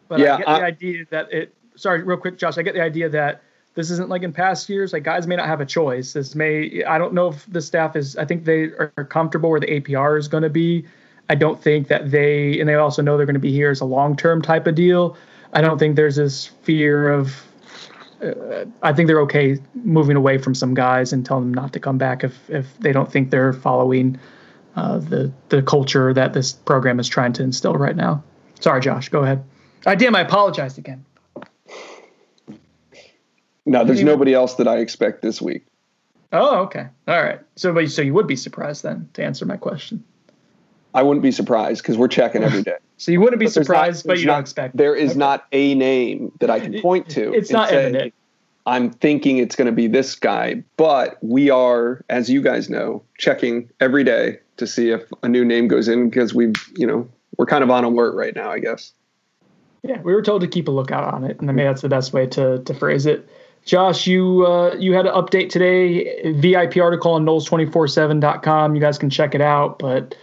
But 0.07 0.19
yeah, 0.19 0.35
I 0.35 0.37
get 0.37 0.47
I, 0.47 0.59
the 0.59 0.65
idea 0.65 1.05
that 1.09 1.33
it. 1.33 1.55
Sorry, 1.75 2.03
real 2.03 2.17
quick, 2.17 2.37
Josh. 2.37 2.59
I 2.59 2.61
get 2.61 2.75
the 2.75 2.83
idea 2.83 3.09
that 3.09 3.41
This 3.73 3.89
isn't 3.89 4.07
like 4.07 4.21
in 4.21 4.31
past 4.31 4.69
years. 4.69 4.93
Like 4.93 5.03
guys 5.03 5.25
may 5.25 5.35
not 5.35 5.47
have 5.47 5.61
a 5.61 5.65
choice. 5.65 6.13
This 6.13 6.35
may 6.35 6.83
I 6.83 6.97
don't 6.97 7.13
know 7.13 7.29
if 7.29 7.45
the 7.51 7.61
staff 7.61 7.95
is. 7.95 8.15
I 8.17 8.25
think 8.25 8.45
they 8.45 8.65
are 8.65 9.07
comfortable 9.09 9.49
where 9.49 9.59
the 9.59 9.81
APR 9.81 10.19
is 10.19 10.27
going 10.27 10.43
to 10.43 10.49
be. 10.49 10.85
I 11.29 11.35
don't 11.35 11.61
think 11.61 11.87
that 11.87 12.11
they 12.11 12.59
and 12.59 12.67
they 12.67 12.75
also 12.75 13.01
know 13.01 13.17
they're 13.17 13.25
going 13.25 13.33
to 13.35 13.39
be 13.39 13.51
here 13.51 13.71
as 13.71 13.81
a 13.81 13.85
long 13.85 14.15
term 14.15 14.41
type 14.41 14.67
of 14.67 14.75
deal. 14.75 15.17
I 15.53 15.61
don't 15.61 15.77
think 15.77 15.95
there's 15.95 16.15
this 16.15 16.47
fear 16.63 17.11
of. 17.11 17.45
Uh, 18.21 18.65
I 18.81 18.93
think 18.93 19.07
they're 19.07 19.21
okay 19.21 19.57
moving 19.73 20.15
away 20.15 20.37
from 20.37 20.55
some 20.55 20.73
guys 20.73 21.11
and 21.11 21.25
telling 21.25 21.45
them 21.45 21.53
not 21.53 21.73
to 21.73 21.79
come 21.79 21.97
back 21.97 22.23
if 22.23 22.49
if 22.49 22.77
they 22.79 22.91
don't 22.91 23.11
think 23.11 23.31
they're 23.31 23.53
following 23.53 24.19
uh, 24.75 24.99
the 24.99 25.31
the 25.49 25.61
culture 25.61 26.13
that 26.13 26.33
this 26.33 26.53
program 26.53 26.99
is 26.99 27.07
trying 27.07 27.33
to 27.33 27.43
instill 27.43 27.75
right 27.75 27.95
now. 27.95 28.23
Sorry, 28.59 28.81
Josh. 28.81 29.09
Go 29.09 29.23
ahead. 29.23 29.43
I 29.85 29.95
damn. 29.95 30.15
I 30.15 30.21
apologized 30.21 30.77
again. 30.77 31.05
No, 33.65 33.85
there's 33.85 34.03
nobody 34.03 34.33
else 34.33 34.55
that 34.55 34.67
I 34.67 34.79
expect 34.79 35.21
this 35.21 35.41
week. 35.41 35.65
Oh, 36.33 36.63
okay. 36.63 36.87
All 37.07 37.23
right. 37.23 37.39
So, 37.55 37.71
but 37.73 37.89
so 37.91 38.01
you 38.01 38.13
would 38.13 38.27
be 38.27 38.35
surprised 38.35 38.83
then 38.83 39.09
to 39.13 39.23
answer 39.23 39.45
my 39.45 39.55
question. 39.55 40.03
I 40.93 41.03
wouldn't 41.03 41.23
be 41.23 41.31
surprised 41.31 41.81
because 41.81 41.97
we're 41.97 42.07
checking 42.07 42.43
every 42.43 42.63
day. 42.63 42.77
so 42.97 43.11
you 43.11 43.19
wouldn't 43.19 43.39
be 43.39 43.45
but 43.45 43.53
surprised, 43.53 44.05
not, 44.05 44.13
but 44.13 44.19
you 44.19 44.25
not, 44.25 44.33
don't 44.33 44.41
expect. 44.41 44.77
There 44.77 44.95
is 44.95 45.11
okay. 45.11 45.19
not 45.19 45.45
a 45.51 45.75
name 45.75 46.31
that 46.39 46.49
I 46.49 46.59
can 46.59 46.81
point 46.81 47.09
to. 47.11 47.33
It's 47.33 47.51
not 47.51 47.69
say, 47.69 47.85
evident. 47.85 48.13
I'm 48.65 48.91
thinking 48.91 49.37
it's 49.37 49.55
going 49.55 49.65
to 49.65 49.73
be 49.73 49.87
this 49.87 50.15
guy, 50.15 50.63
but 50.77 51.17
we 51.21 51.49
are, 51.49 52.03
as 52.09 52.29
you 52.29 52.41
guys 52.41 52.69
know, 52.69 53.03
checking 53.17 53.69
every 53.79 54.03
day 54.03 54.39
to 54.57 54.67
see 54.67 54.89
if 54.89 55.03
a 55.21 55.27
new 55.27 55.43
name 55.43 55.67
goes 55.67 55.87
in 55.87 56.09
because 56.09 56.33
we've, 56.33 56.55
you 56.75 56.87
know, 56.87 57.09
we're 57.37 57.45
kind 57.45 57.63
of 57.63 57.69
on 57.71 57.83
alert 57.83 58.15
right 58.15 58.35
now, 58.35 58.51
I 58.51 58.59
guess. 58.59 58.93
Yeah, 59.83 59.99
we 60.01 60.13
were 60.13 60.21
told 60.21 60.41
to 60.41 60.47
keep 60.47 60.69
a 60.69 60.71
lookout 60.71 61.13
on 61.13 61.25
it, 61.25 61.41
and 61.41 61.49
I 61.49 61.53
mean 61.53 61.65
that's 61.65 61.81
the 61.81 61.89
best 61.89 62.13
way 62.13 62.25
to 62.27 62.59
to 62.59 62.73
phrase 62.73 63.05
it. 63.05 63.27
Josh, 63.65 64.07
you 64.07 64.45
uh, 64.45 64.75
you 64.75 64.93
had 64.93 65.05
an 65.05 65.13
update 65.13 65.49
today, 65.49 66.31
VIP 66.31 66.77
article 66.77 67.11
on 67.11 67.25
Noles247.com. 67.25 68.75
You 68.75 68.81
guys 68.81 68.97
can 68.97 69.09
check 69.09 69.35
it 69.35 69.41
out, 69.41 69.79
but 69.79 70.15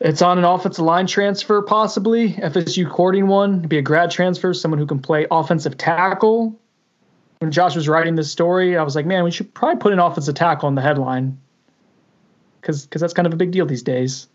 it's 0.00 0.22
on 0.22 0.38
an 0.38 0.44
offensive 0.44 0.84
line 0.84 1.06
transfer, 1.06 1.60
possibly 1.60 2.32
FSU 2.32 2.88
courting 2.90 3.26
one. 3.26 3.58
It'd 3.58 3.68
be 3.68 3.78
a 3.78 3.82
grad 3.82 4.10
transfer, 4.10 4.54
someone 4.54 4.78
who 4.78 4.86
can 4.86 4.98
play 4.98 5.26
offensive 5.30 5.76
tackle. 5.76 6.58
When 7.40 7.50
Josh 7.52 7.76
was 7.76 7.88
writing 7.88 8.16
this 8.16 8.30
story, 8.30 8.76
I 8.76 8.82
was 8.82 8.96
like, 8.96 9.06
man, 9.06 9.24
we 9.24 9.30
should 9.30 9.52
probably 9.52 9.78
put 9.78 9.92
an 9.92 9.98
offensive 9.98 10.34
tackle 10.34 10.66
on 10.68 10.74
the 10.74 10.82
headline 10.82 11.38
because 12.60 12.86
because 12.86 13.00
that's 13.00 13.12
kind 13.12 13.26
of 13.26 13.34
a 13.34 13.36
big 13.36 13.50
deal 13.50 13.66
these 13.66 13.82
days. 13.82 14.26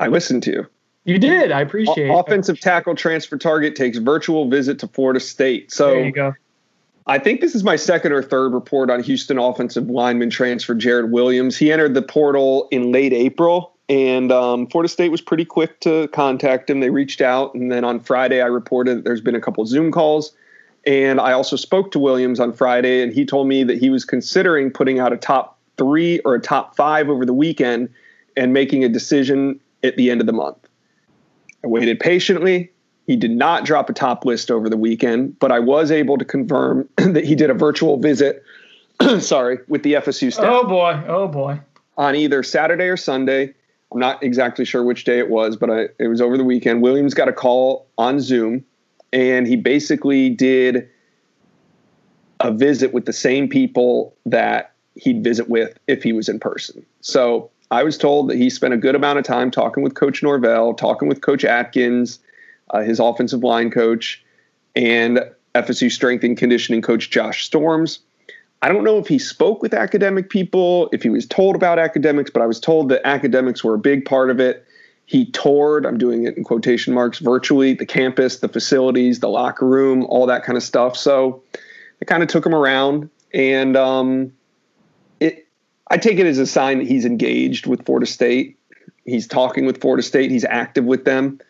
I 0.00 0.08
listened 0.08 0.42
to 0.44 0.52
you. 0.52 0.66
You 1.04 1.18
did. 1.18 1.50
I 1.50 1.62
appreciate. 1.62 2.10
O- 2.10 2.20
offensive 2.20 2.60
tackle 2.60 2.94
transfer 2.94 3.38
target 3.38 3.76
takes 3.76 3.96
virtual 3.96 4.48
visit 4.48 4.78
to 4.80 4.88
Florida 4.88 5.20
State. 5.20 5.72
So 5.72 5.90
there 5.90 6.04
you 6.04 6.12
go. 6.12 6.34
I 7.06 7.18
think 7.18 7.40
this 7.40 7.54
is 7.54 7.64
my 7.64 7.76
second 7.76 8.12
or 8.12 8.22
third 8.22 8.52
report 8.52 8.90
on 8.90 9.02
Houston 9.02 9.38
offensive 9.38 9.88
lineman 9.88 10.28
transfer 10.28 10.74
Jared 10.74 11.10
Williams. 11.10 11.56
He 11.56 11.72
entered 11.72 11.94
the 11.94 12.02
portal 12.02 12.68
in 12.70 12.92
late 12.92 13.14
April 13.14 13.77
and 13.88 14.30
um, 14.30 14.66
Florida 14.66 14.88
State 14.88 15.10
was 15.10 15.20
pretty 15.20 15.44
quick 15.44 15.80
to 15.80 16.08
contact 16.08 16.68
him. 16.68 16.80
They 16.80 16.90
reached 16.90 17.20
out, 17.20 17.54
and 17.54 17.72
then 17.72 17.84
on 17.84 18.00
Friday, 18.00 18.42
I 18.42 18.46
reported 18.46 18.98
that 18.98 19.04
there's 19.04 19.22
been 19.22 19.34
a 19.34 19.40
couple 19.40 19.64
Zoom 19.64 19.90
calls. 19.90 20.32
And 20.86 21.20
I 21.20 21.32
also 21.32 21.56
spoke 21.56 21.90
to 21.92 21.98
Williams 21.98 22.38
on 22.38 22.52
Friday, 22.52 23.02
and 23.02 23.12
he 23.12 23.24
told 23.24 23.48
me 23.48 23.64
that 23.64 23.78
he 23.78 23.90
was 23.90 24.04
considering 24.04 24.70
putting 24.70 24.98
out 24.98 25.12
a 25.12 25.16
top 25.16 25.58
three 25.76 26.18
or 26.20 26.34
a 26.34 26.40
top 26.40 26.76
five 26.76 27.08
over 27.08 27.24
the 27.24 27.34
weekend 27.34 27.88
and 28.36 28.52
making 28.52 28.84
a 28.84 28.88
decision 28.88 29.58
at 29.82 29.96
the 29.96 30.10
end 30.10 30.20
of 30.20 30.26
the 30.26 30.32
month. 30.32 30.58
I 31.64 31.66
waited 31.66 31.98
patiently. 31.98 32.70
He 33.06 33.16
did 33.16 33.30
not 33.30 33.64
drop 33.64 33.88
a 33.88 33.92
top 33.92 34.24
list 34.24 34.50
over 34.50 34.68
the 34.68 34.76
weekend, 34.76 35.38
but 35.38 35.50
I 35.50 35.58
was 35.58 35.90
able 35.90 36.18
to 36.18 36.24
confirm 36.24 36.88
that 36.96 37.24
he 37.24 37.34
did 37.34 37.48
a 37.48 37.54
virtual 37.54 37.98
visit, 37.98 38.42
sorry, 39.18 39.58
with 39.66 39.82
the 39.82 39.94
FSU 39.94 40.32
staff. 40.32 40.46
Oh 40.46 40.66
boy, 40.66 41.02
oh 41.08 41.26
boy. 41.26 41.60
On 41.96 42.14
either 42.14 42.42
Saturday 42.42 42.84
or 42.84 42.96
Sunday 42.96 43.54
I'm 43.92 43.98
not 43.98 44.22
exactly 44.22 44.64
sure 44.64 44.82
which 44.82 45.04
day 45.04 45.18
it 45.18 45.30
was, 45.30 45.56
but 45.56 45.70
I, 45.70 45.88
it 45.98 46.08
was 46.08 46.20
over 46.20 46.36
the 46.36 46.44
weekend. 46.44 46.82
Williams 46.82 47.14
got 47.14 47.28
a 47.28 47.32
call 47.32 47.86
on 47.96 48.20
Zoom, 48.20 48.64
and 49.12 49.46
he 49.46 49.56
basically 49.56 50.28
did 50.28 50.88
a 52.40 52.52
visit 52.52 52.92
with 52.92 53.06
the 53.06 53.12
same 53.12 53.48
people 53.48 54.14
that 54.26 54.72
he'd 54.94 55.24
visit 55.24 55.48
with 55.48 55.78
if 55.86 56.02
he 56.02 56.12
was 56.12 56.28
in 56.28 56.38
person. 56.38 56.84
So 57.00 57.50
I 57.70 57.82
was 57.82 57.96
told 57.96 58.30
that 58.30 58.36
he 58.36 58.50
spent 58.50 58.74
a 58.74 58.76
good 58.76 58.94
amount 58.94 59.18
of 59.18 59.24
time 59.24 59.50
talking 59.50 59.82
with 59.82 59.94
Coach 59.94 60.22
Norvell, 60.22 60.74
talking 60.74 61.08
with 61.08 61.20
Coach 61.20 61.44
Atkins, 61.44 62.18
uh, 62.70 62.80
his 62.80 63.00
offensive 63.00 63.42
line 63.42 63.70
coach, 63.70 64.22
and 64.76 65.20
FSU 65.54 65.90
strength 65.90 66.24
and 66.24 66.36
conditioning 66.36 66.82
coach 66.82 67.10
Josh 67.10 67.44
Storms. 67.44 68.00
I 68.62 68.68
don't 68.68 68.82
know 68.82 68.98
if 68.98 69.06
he 69.06 69.18
spoke 69.18 69.62
with 69.62 69.72
academic 69.72 70.30
people, 70.30 70.88
if 70.92 71.02
he 71.02 71.10
was 71.10 71.26
told 71.26 71.54
about 71.54 71.78
academics, 71.78 72.30
but 72.30 72.42
I 72.42 72.46
was 72.46 72.58
told 72.58 72.88
that 72.88 73.06
academics 73.06 73.62
were 73.62 73.74
a 73.74 73.78
big 73.78 74.04
part 74.04 74.30
of 74.30 74.40
it. 74.40 74.66
He 75.06 75.26
toured, 75.30 75.86
I'm 75.86 75.96
doing 75.96 76.26
it 76.26 76.36
in 76.36 76.44
quotation 76.44 76.92
marks, 76.92 77.18
virtually 77.18 77.74
the 77.74 77.86
campus, 77.86 78.40
the 78.40 78.48
facilities, 78.48 79.20
the 79.20 79.28
locker 79.28 79.66
room, 79.66 80.04
all 80.04 80.26
that 80.26 80.42
kind 80.42 80.56
of 80.56 80.62
stuff. 80.62 80.96
So 80.96 81.42
I 82.02 82.04
kind 82.04 82.22
of 82.22 82.28
took 82.28 82.44
him 82.44 82.54
around 82.54 83.08
and 83.32 83.76
um, 83.76 84.32
it 85.20 85.46
I 85.90 85.96
take 85.96 86.18
it 86.18 86.26
as 86.26 86.38
a 86.38 86.46
sign 86.46 86.78
that 86.78 86.86
he's 86.86 87.04
engaged 87.04 87.66
with 87.66 87.86
Florida 87.86 88.06
State. 88.06 88.58
He's 89.04 89.26
talking 89.26 89.64
with 89.64 89.80
Florida 89.80 90.02
State, 90.02 90.30
he's 90.30 90.44
active 90.44 90.84
with 90.84 91.04
them. 91.04 91.40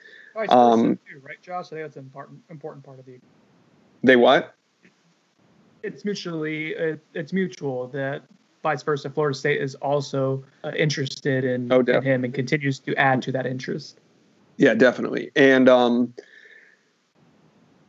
um, 0.51 0.99
too, 1.11 1.21
right, 1.23 1.41
Josh? 1.43 1.67
I 1.67 1.69
think 1.71 1.83
that's 1.83 1.97
an 1.97 2.05
important 2.05 2.43
important 2.51 2.85
part 2.85 2.99
of 2.99 3.07
the 3.07 3.19
They 4.05 4.17
what? 4.17 4.55
It's 5.89 6.05
mutually 6.05 6.69
it, 6.69 7.01
it's 7.15 7.33
mutual 7.33 7.89
that 7.89 8.23
vice 8.63 8.83
versa. 8.83 9.11
Florida 9.11 9.37
State 9.37 9.61
is 9.61 9.75
also 9.77 10.45
uh, 10.65 10.71
interested 10.77 11.45
in, 11.45 11.73
oh, 11.73 11.81
in, 11.81 12.03
him 12.03 12.25
and 12.25 12.35
continues 12.35 12.79
to 12.81 12.95
add 12.97 13.23
to 13.23 13.33
that 13.33 13.47
interest. 13.47 13.99
Yeah, 14.57 14.75
definitely. 14.75 15.31
And 15.37 15.69
um, 15.69 16.13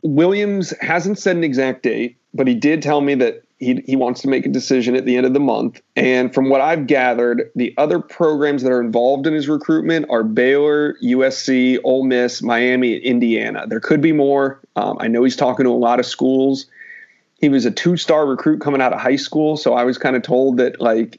Williams 0.02 0.72
hasn't 0.80 1.18
said 1.18 1.36
an 1.36 1.44
exact 1.44 1.82
date, 1.82 2.16
but 2.32 2.46
he 2.46 2.54
did 2.54 2.82
tell 2.82 3.00
me 3.00 3.14
that 3.16 3.42
he 3.58 3.82
he 3.86 3.94
wants 3.94 4.22
to 4.22 4.28
make 4.28 4.46
a 4.46 4.48
decision 4.48 4.96
at 4.96 5.04
the 5.04 5.16
end 5.16 5.26
of 5.26 5.34
the 5.34 5.40
month. 5.40 5.82
And 5.94 6.32
from 6.32 6.48
what 6.48 6.62
I've 6.62 6.86
gathered, 6.86 7.50
the 7.54 7.74
other 7.76 7.98
programs 7.98 8.62
that 8.62 8.72
are 8.72 8.80
involved 8.80 9.26
in 9.26 9.34
his 9.34 9.48
recruitment 9.48 10.06
are 10.08 10.22
Baylor, 10.22 10.96
USC, 11.02 11.78
Ole 11.84 12.04
Miss, 12.04 12.42
Miami, 12.42 12.94
and 12.94 13.04
Indiana. 13.04 13.66
There 13.66 13.80
could 13.80 14.00
be 14.00 14.12
more. 14.12 14.60
Um, 14.76 14.96
I 14.98 15.08
know 15.08 15.24
he's 15.24 15.36
talking 15.36 15.64
to 15.64 15.70
a 15.70 15.72
lot 15.72 16.00
of 16.00 16.06
schools 16.06 16.66
he 17.40 17.48
was 17.48 17.64
a 17.64 17.70
two 17.70 17.96
star 17.96 18.26
recruit 18.26 18.60
coming 18.60 18.80
out 18.80 18.92
of 18.92 19.00
high 19.00 19.16
school. 19.16 19.56
So 19.56 19.74
I 19.74 19.84
was 19.84 19.98
kind 19.98 20.14
of 20.14 20.22
told 20.22 20.58
that, 20.58 20.80
like, 20.80 21.18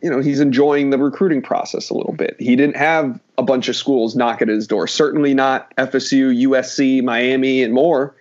you 0.00 0.10
know, 0.10 0.20
he's 0.20 0.40
enjoying 0.40 0.90
the 0.90 0.98
recruiting 0.98 1.42
process 1.42 1.90
a 1.90 1.94
little 1.94 2.12
bit. 2.12 2.36
He 2.38 2.56
didn't 2.56 2.76
have 2.76 3.18
a 3.36 3.42
bunch 3.42 3.68
of 3.68 3.74
schools 3.74 4.14
knock 4.14 4.42
at 4.42 4.48
his 4.48 4.66
door, 4.66 4.86
certainly 4.86 5.34
not 5.34 5.74
FSU, 5.76 6.46
USC, 6.46 7.02
Miami, 7.02 7.62
and 7.62 7.74
more. 7.74 8.14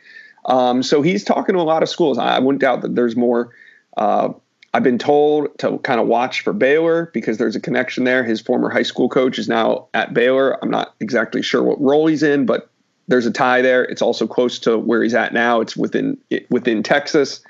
Um, 0.45 0.82
so 0.82 1.02
he's 1.02 1.23
talking 1.23 1.56
to 1.56 1.62
a 1.62 1.63
lot 1.63 1.84
of 1.84 1.89
schools. 1.89 2.17
I 2.17 2.39
wouldn't 2.39 2.62
doubt 2.62 2.82
that 2.82 2.95
there's 2.95 3.15
more. 3.15 3.54
Uh, 3.95 4.30
I've 4.73 4.84
been 4.84 4.97
told 4.97 5.56
to 5.60 5.78
kind 5.80 5.99
of 5.99 6.08
watch 6.08 6.41
for 6.41 6.52
Baylor 6.52 7.12
because 7.13 7.38
there's 7.38 7.56
a 7.56 7.60
connection 7.60 8.06
there. 8.06 8.23
His 8.23 8.41
former 8.41 8.69
high 8.69 8.84
school 8.84 9.08
coach 9.08 9.38
is 9.38 9.47
now 9.47 9.88
at 9.93 10.13
Baylor. 10.13 10.58
I'm 10.63 10.71
not 10.71 10.95
exactly 10.99 11.43
sure 11.43 11.62
what 11.62 11.80
role 11.80 12.08
he's 12.08 12.23
in, 12.23 12.47
but 12.47 12.69
there's 13.07 13.25
a 13.25 13.31
tie 13.31 13.61
there. 13.61 13.83
It's 13.83 14.01
also 14.01 14.27
close 14.27 14.59
to 14.59 14.77
where 14.77 15.03
he's 15.03 15.13
at 15.13 15.33
now. 15.33 15.61
It's 15.61 15.75
within 15.75 16.17
within 16.49 16.83
Texas 16.83 17.41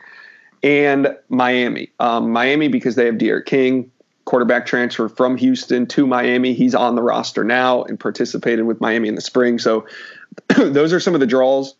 and 0.63 1.15
Miami. 1.29 1.91
Um, 1.99 2.31
Miami 2.31 2.67
because 2.69 2.95
they 2.95 3.05
have 3.05 3.17
D'Eriq 3.17 3.45
King, 3.45 3.91
quarterback 4.25 4.65
transfer 4.65 5.09
from 5.09 5.37
Houston 5.37 5.85
to 5.87 6.07
Miami. 6.07 6.53
He's 6.53 6.73
on 6.73 6.95
the 6.95 7.03
roster 7.03 7.43
now 7.43 7.83
and 7.83 7.99
participated 7.99 8.65
with 8.65 8.79
Miami 8.81 9.09
in 9.09 9.15
the 9.15 9.21
spring. 9.21 9.59
So 9.59 9.85
those 10.57 10.93
are 10.93 10.99
some 10.99 11.13
of 11.13 11.19
the 11.19 11.27
draws. 11.27 11.75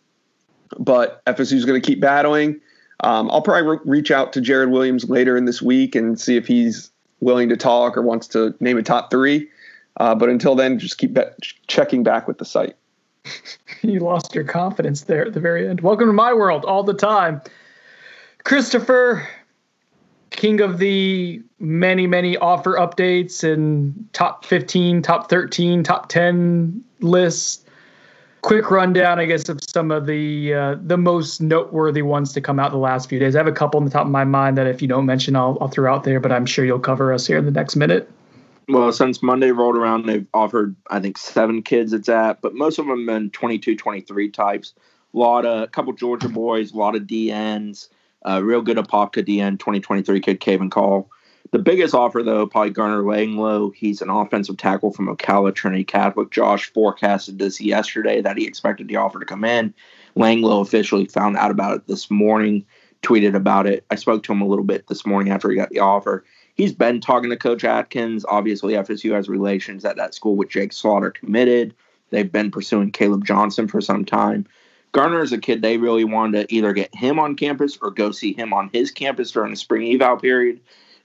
But 0.78 1.24
FSU 1.26 1.54
is 1.54 1.64
going 1.64 1.80
to 1.80 1.86
keep 1.86 2.00
battling. 2.00 2.60
Um, 3.00 3.30
I'll 3.30 3.42
probably 3.42 3.68
re- 3.68 3.84
reach 3.84 4.10
out 4.10 4.32
to 4.32 4.40
Jared 4.40 4.70
Williams 4.70 5.08
later 5.08 5.36
in 5.36 5.44
this 5.44 5.60
week 5.60 5.94
and 5.94 6.18
see 6.18 6.36
if 6.36 6.46
he's 6.46 6.90
willing 7.20 7.48
to 7.50 7.56
talk 7.56 7.96
or 7.96 8.02
wants 8.02 8.28
to 8.28 8.54
name 8.60 8.78
a 8.78 8.82
top 8.82 9.10
three. 9.10 9.48
Uh, 9.98 10.14
but 10.14 10.28
until 10.28 10.54
then, 10.54 10.78
just 10.78 10.98
keep 10.98 11.14
be- 11.14 11.22
checking 11.66 12.02
back 12.02 12.26
with 12.26 12.38
the 12.38 12.44
site. 12.44 12.76
you 13.82 14.00
lost 14.00 14.34
your 14.34 14.44
confidence 14.44 15.02
there 15.02 15.26
at 15.26 15.32
the 15.32 15.40
very 15.40 15.68
end. 15.68 15.80
Welcome 15.80 16.06
to 16.08 16.12
my 16.12 16.32
world 16.32 16.64
all 16.64 16.82
the 16.82 16.94
time. 16.94 17.40
Christopher, 18.44 19.26
king 20.30 20.60
of 20.60 20.78
the 20.78 21.42
many, 21.58 22.06
many 22.06 22.36
offer 22.36 22.74
updates 22.74 23.42
and 23.44 24.08
top 24.12 24.44
15, 24.44 25.02
top 25.02 25.30
13, 25.30 25.82
top 25.82 26.08
10 26.08 26.82
lists. 27.00 27.64
Quick 28.42 28.70
rundown, 28.70 29.18
I 29.18 29.24
guess, 29.24 29.48
of 29.48 29.58
some 29.66 29.90
of 29.90 30.04
the 30.04 30.52
uh, 30.52 30.76
the 30.78 30.98
most 30.98 31.40
noteworthy 31.40 32.02
ones 32.02 32.30
to 32.34 32.42
come 32.42 32.60
out 32.60 32.72
the 32.72 32.76
last 32.76 33.08
few 33.08 33.18
days. 33.18 33.34
I 33.34 33.38
have 33.38 33.46
a 33.46 33.52
couple 33.52 33.78
on 33.78 33.84
the 33.86 33.90
top 33.90 34.04
of 34.04 34.12
my 34.12 34.24
mind 34.24 34.58
that 34.58 34.66
if 34.66 34.82
you 34.82 34.88
don't 34.88 35.06
mention, 35.06 35.34
I'll, 35.34 35.56
I'll 35.62 35.68
throw 35.68 35.90
out 35.90 36.04
there, 36.04 36.20
but 36.20 36.30
I'm 36.30 36.44
sure 36.44 36.62
you'll 36.62 36.78
cover 36.78 37.10
us 37.10 37.26
here 37.26 37.38
in 37.38 37.46
the 37.46 37.50
next 37.50 37.74
minute. 37.74 38.06
Well, 38.68 38.92
since 38.92 39.22
Monday 39.22 39.50
rolled 39.50 39.76
around, 39.76 40.06
they've 40.06 40.26
offered, 40.32 40.74
I 40.90 41.00
think, 41.00 41.18
seven 41.18 41.62
kids 41.62 41.92
it's 41.92 42.08
at, 42.08 42.40
but 42.40 42.54
most 42.54 42.78
of 42.78 42.86
them 42.86 42.98
have 42.98 43.06
been 43.06 43.30
22, 43.30 43.76
23 43.76 44.30
types. 44.30 44.74
A 45.12 45.18
lot 45.18 45.44
of 45.44 45.62
a 45.62 45.66
couple 45.66 45.92
Georgia 45.92 46.28
boys, 46.28 46.72
a 46.72 46.76
lot 46.76 46.96
of 46.96 47.02
DNs. 47.02 47.88
Uh, 48.26 48.42
real 48.42 48.62
good 48.62 48.78
Apopka 48.78 49.22
DN 49.22 49.58
2023 49.58 50.20
kid, 50.20 50.40
Caven 50.40 50.70
Call. 50.70 51.10
The 51.50 51.58
biggest 51.58 51.94
offer, 51.94 52.22
though, 52.22 52.46
probably 52.46 52.70
Garner 52.70 53.02
Langlo. 53.02 53.72
He's 53.74 54.00
an 54.00 54.08
offensive 54.08 54.56
tackle 54.56 54.92
from 54.92 55.14
Ocala 55.14 55.54
Trinity 55.54 55.84
Catholic. 55.84 56.30
Josh 56.30 56.72
forecasted 56.72 57.38
this 57.38 57.60
yesterday 57.60 58.22
that 58.22 58.38
he 58.38 58.46
expected 58.46 58.88
the 58.88 58.96
offer 58.96 59.20
to 59.20 59.26
come 59.26 59.44
in. 59.44 59.74
Langlo 60.16 60.62
officially 60.62 61.04
found 61.04 61.36
out 61.36 61.50
about 61.50 61.76
it 61.76 61.86
this 61.86 62.10
morning, 62.10 62.64
tweeted 63.02 63.36
about 63.36 63.66
it. 63.66 63.84
I 63.90 63.96
spoke 63.96 64.22
to 64.24 64.32
him 64.32 64.40
a 64.40 64.46
little 64.46 64.64
bit 64.64 64.86
this 64.86 65.04
morning 65.04 65.32
after 65.32 65.50
he 65.50 65.56
got 65.56 65.70
the 65.70 65.80
offer. 65.80 66.24
He's 66.54 66.72
been 66.72 67.00
talking 67.00 67.30
to 67.30 67.36
Coach 67.36 67.64
Atkins. 67.64 68.24
Obviously, 68.28 68.74
FSU 68.74 69.12
has 69.14 69.28
relations 69.28 69.84
at 69.84 69.96
that 69.96 70.14
school 70.14 70.36
with 70.36 70.50
Jake 70.50 70.72
Slaughter 70.72 71.10
committed. 71.10 71.74
They've 72.10 72.30
been 72.30 72.50
pursuing 72.50 72.92
Caleb 72.92 73.24
Johnson 73.24 73.66
for 73.66 73.80
some 73.80 74.04
time. 74.04 74.46
Garner 74.92 75.20
is 75.20 75.32
a 75.32 75.38
kid 75.38 75.60
they 75.60 75.76
really 75.76 76.04
wanted 76.04 76.48
to 76.48 76.54
either 76.54 76.72
get 76.72 76.94
him 76.94 77.18
on 77.18 77.34
campus 77.34 77.76
or 77.82 77.90
go 77.90 78.12
see 78.12 78.32
him 78.32 78.52
on 78.52 78.70
his 78.72 78.92
campus 78.92 79.32
during 79.32 79.50
the 79.50 79.56
spring 79.56 79.92
eval 79.92 80.16
period 80.16 80.60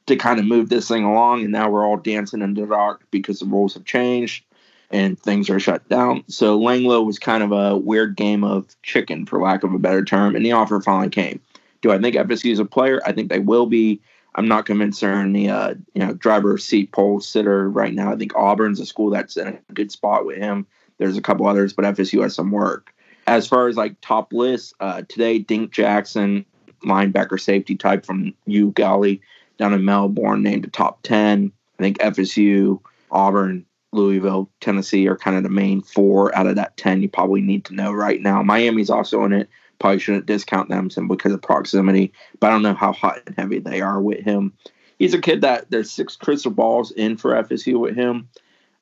to 0.06 0.16
kind 0.16 0.40
of 0.40 0.46
move 0.46 0.70
this 0.70 0.88
thing 0.88 1.04
along. 1.04 1.42
And 1.42 1.52
now 1.52 1.72
we're 1.72 1.86
all 1.86 1.98
dancing 1.98 2.44
in 2.44 2.54
the 2.54 2.68
dark 2.68 3.02
because 3.10 3.40
the 3.40 3.48
rules 3.48 3.74
have 3.74 3.86
changed 3.86 4.46
and 4.92 5.20
things 5.20 5.50
are 5.50 5.60
shut 5.60 5.88
down. 5.90 6.24
So 6.28 6.60
Langlo 6.60 7.04
was 7.04 7.18
kind 7.18 7.44
of 7.44 7.52
a 7.52 7.78
weird 7.78 8.16
game 8.16 8.44
of 8.44 8.68
chicken, 8.84 9.26
for 9.26 9.42
lack 9.42 9.64
of 9.64 9.74
a 9.74 9.80
better 9.80 10.04
term, 10.04 10.36
and 10.36 10.46
the 10.46 10.52
offer 10.52 10.80
finally 10.82 11.10
came. 11.10 11.40
Do 11.82 11.92
I 11.92 12.00
think 12.00 12.16
FSU 12.16 12.52
is 12.52 12.60
a 12.60 12.66
player? 12.66 13.02
I 13.06 13.12
think 13.12 13.30
they 13.30 13.40
will 13.40 13.66
be. 13.66 14.02
I'm 14.40 14.48
not 14.48 14.66
convinced 14.66 15.02
they're 15.02 15.20
in 15.20 15.34
the 15.34 15.50
uh, 15.50 15.74
you 15.94 16.00
know 16.00 16.14
driver 16.14 16.58
seat 16.58 16.94
pole 16.94 17.20
sitter 17.20 17.70
right 17.70 17.94
now. 17.94 18.14
I 18.14 18.16
think 18.16 18.34
Auburn's 18.38 18.80
a 18.80 18.86
school 18.86 19.10
that's 19.10 19.36
in 19.36 19.48
a 19.50 19.74
good 19.74 19.92
spot 19.92 20.26
with 20.26 20.38
him. 20.38 20.66
There's 20.98 21.18
a 21.18 21.22
couple 21.22 21.46
others, 21.46 21.74
but 21.74 21.84
FSU 21.84 22.24
has 22.24 22.36
some 22.36 22.50
work. 22.50 22.94
As 23.28 23.46
far 23.46 23.68
as 23.68 23.76
like 23.76 24.00
top 24.00 24.32
lists, 24.32 24.74
uh, 24.80 25.02
today 25.10 25.40
Dink 25.40 25.74
Jackson, 25.74 26.46
linebacker 26.86 27.38
safety 27.38 27.76
type 27.76 28.06
from 28.06 28.34
Eau 28.48 28.68
Gallie 28.70 29.20
down 29.58 29.74
in 29.74 29.84
Melbourne, 29.84 30.42
named 30.42 30.64
a 30.64 30.70
top 30.70 31.02
10. 31.04 31.52
I 31.78 31.84
think 31.84 32.00
FSU, 32.00 32.80
Auburn, 33.12 33.66
Louisville, 33.92 34.50
Tennessee 34.62 35.10
are 35.10 35.18
kind 35.18 35.36
of 35.36 35.44
the 35.44 35.50
main 35.50 35.82
four 35.82 36.34
out 36.34 36.48
of 36.48 36.56
that 36.56 36.78
10 36.78 37.02
you 37.02 37.10
probably 37.10 37.42
need 37.42 37.66
to 37.66 37.76
know 37.76 37.92
right 37.92 38.22
now. 38.22 38.42
Miami's 38.42 38.90
also 38.90 39.26
in 39.26 39.34
it. 39.34 39.50
Probably 39.80 40.00
shouldn't 40.00 40.26
discount 40.26 40.70
them 40.70 40.90
simply 40.90 41.16
because 41.16 41.34
of 41.34 41.42
proximity, 41.42 42.12
but 42.40 42.48
I 42.48 42.50
don't 42.52 42.64
know 42.64 42.74
how 42.74 42.92
hot 42.92 43.22
and 43.26 43.36
heavy 43.36 43.60
they 43.60 43.82
are 43.82 44.02
with 44.02 44.20
him. 44.20 44.54
He's 44.98 45.14
a 45.14 45.22
kid 45.22 45.42
that 45.42 45.72
there's 45.72 45.90
six 45.90 46.16
crystal 46.16 46.52
balls 46.52 46.92
in 46.92 47.16
for 47.16 47.32
FSU 47.32 47.80
with 47.80 47.96
him. 47.96 48.28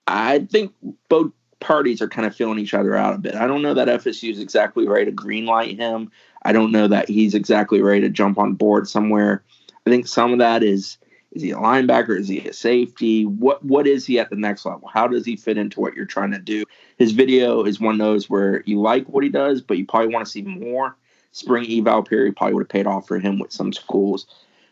I 0.07 0.39
think 0.39 0.73
both 1.09 1.31
parties 1.59 2.01
are 2.01 2.07
kind 2.07 2.25
of 2.25 2.35
feeling 2.35 2.59
each 2.59 2.73
other 2.73 2.95
out 2.95 3.13
a 3.13 3.17
bit. 3.19 3.35
I 3.35 3.47
don't 3.47 3.61
know 3.61 3.73
that 3.73 3.87
FSU 3.87 4.31
is 4.31 4.39
exactly 4.39 4.87
ready 4.87 5.05
to 5.05 5.11
greenlight 5.11 5.77
him. 5.77 6.11
I 6.43 6.53
don't 6.53 6.71
know 6.71 6.87
that 6.87 7.09
he's 7.09 7.35
exactly 7.35 7.81
ready 7.81 8.01
to 8.01 8.09
jump 8.09 8.37
on 8.37 8.53
board 8.53 8.87
somewhere. 8.87 9.43
I 9.85 9.89
think 9.89 10.07
some 10.07 10.33
of 10.33 10.39
that 10.39 10.63
is 10.63 10.97
is 11.31 11.41
he 11.43 11.51
a 11.51 11.57
linebacker? 11.57 12.17
Is 12.17 12.27
he 12.27 12.39
a 12.47 12.53
safety? 12.53 13.25
What 13.25 13.63
what 13.63 13.85
is 13.85 14.05
he 14.05 14.19
at 14.19 14.29
the 14.29 14.35
next 14.35 14.65
level? 14.65 14.89
How 14.91 15.07
does 15.07 15.25
he 15.25 15.35
fit 15.35 15.57
into 15.57 15.79
what 15.79 15.93
you're 15.93 16.05
trying 16.05 16.31
to 16.31 16.39
do? 16.39 16.63
His 16.97 17.11
video 17.11 17.63
is 17.63 17.79
one 17.79 17.93
of 17.93 17.99
those 17.99 18.29
where 18.29 18.63
you 18.65 18.81
like 18.81 19.07
what 19.07 19.23
he 19.23 19.29
does, 19.29 19.61
but 19.61 19.77
you 19.77 19.85
probably 19.85 20.13
want 20.13 20.25
to 20.25 20.31
see 20.31 20.41
more. 20.41 20.95
Spring 21.31 21.65
eval 21.69 22.03
period 22.03 22.35
probably 22.35 22.55
would 22.55 22.63
have 22.63 22.69
paid 22.69 22.87
off 22.87 23.07
for 23.07 23.19
him 23.19 23.37
with 23.39 23.51
some 23.51 23.71
schools. 23.71 24.25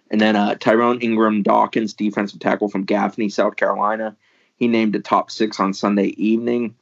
And 0.10 0.20
then 0.20 0.36
uh, 0.36 0.56
Tyrone 0.56 1.00
Ingram 1.02 1.44
Dawkins, 1.44 1.94
defensive 1.94 2.40
tackle 2.40 2.70
from 2.70 2.86
Gaffney, 2.86 3.30
South 3.30 3.56
Carolina. 3.56 4.16
He 4.58 4.68
named 4.68 4.96
a 4.96 5.00
top 5.00 5.30
six 5.30 5.60
on 5.60 5.74
Sunday 5.74 6.08
evening. 6.18 6.76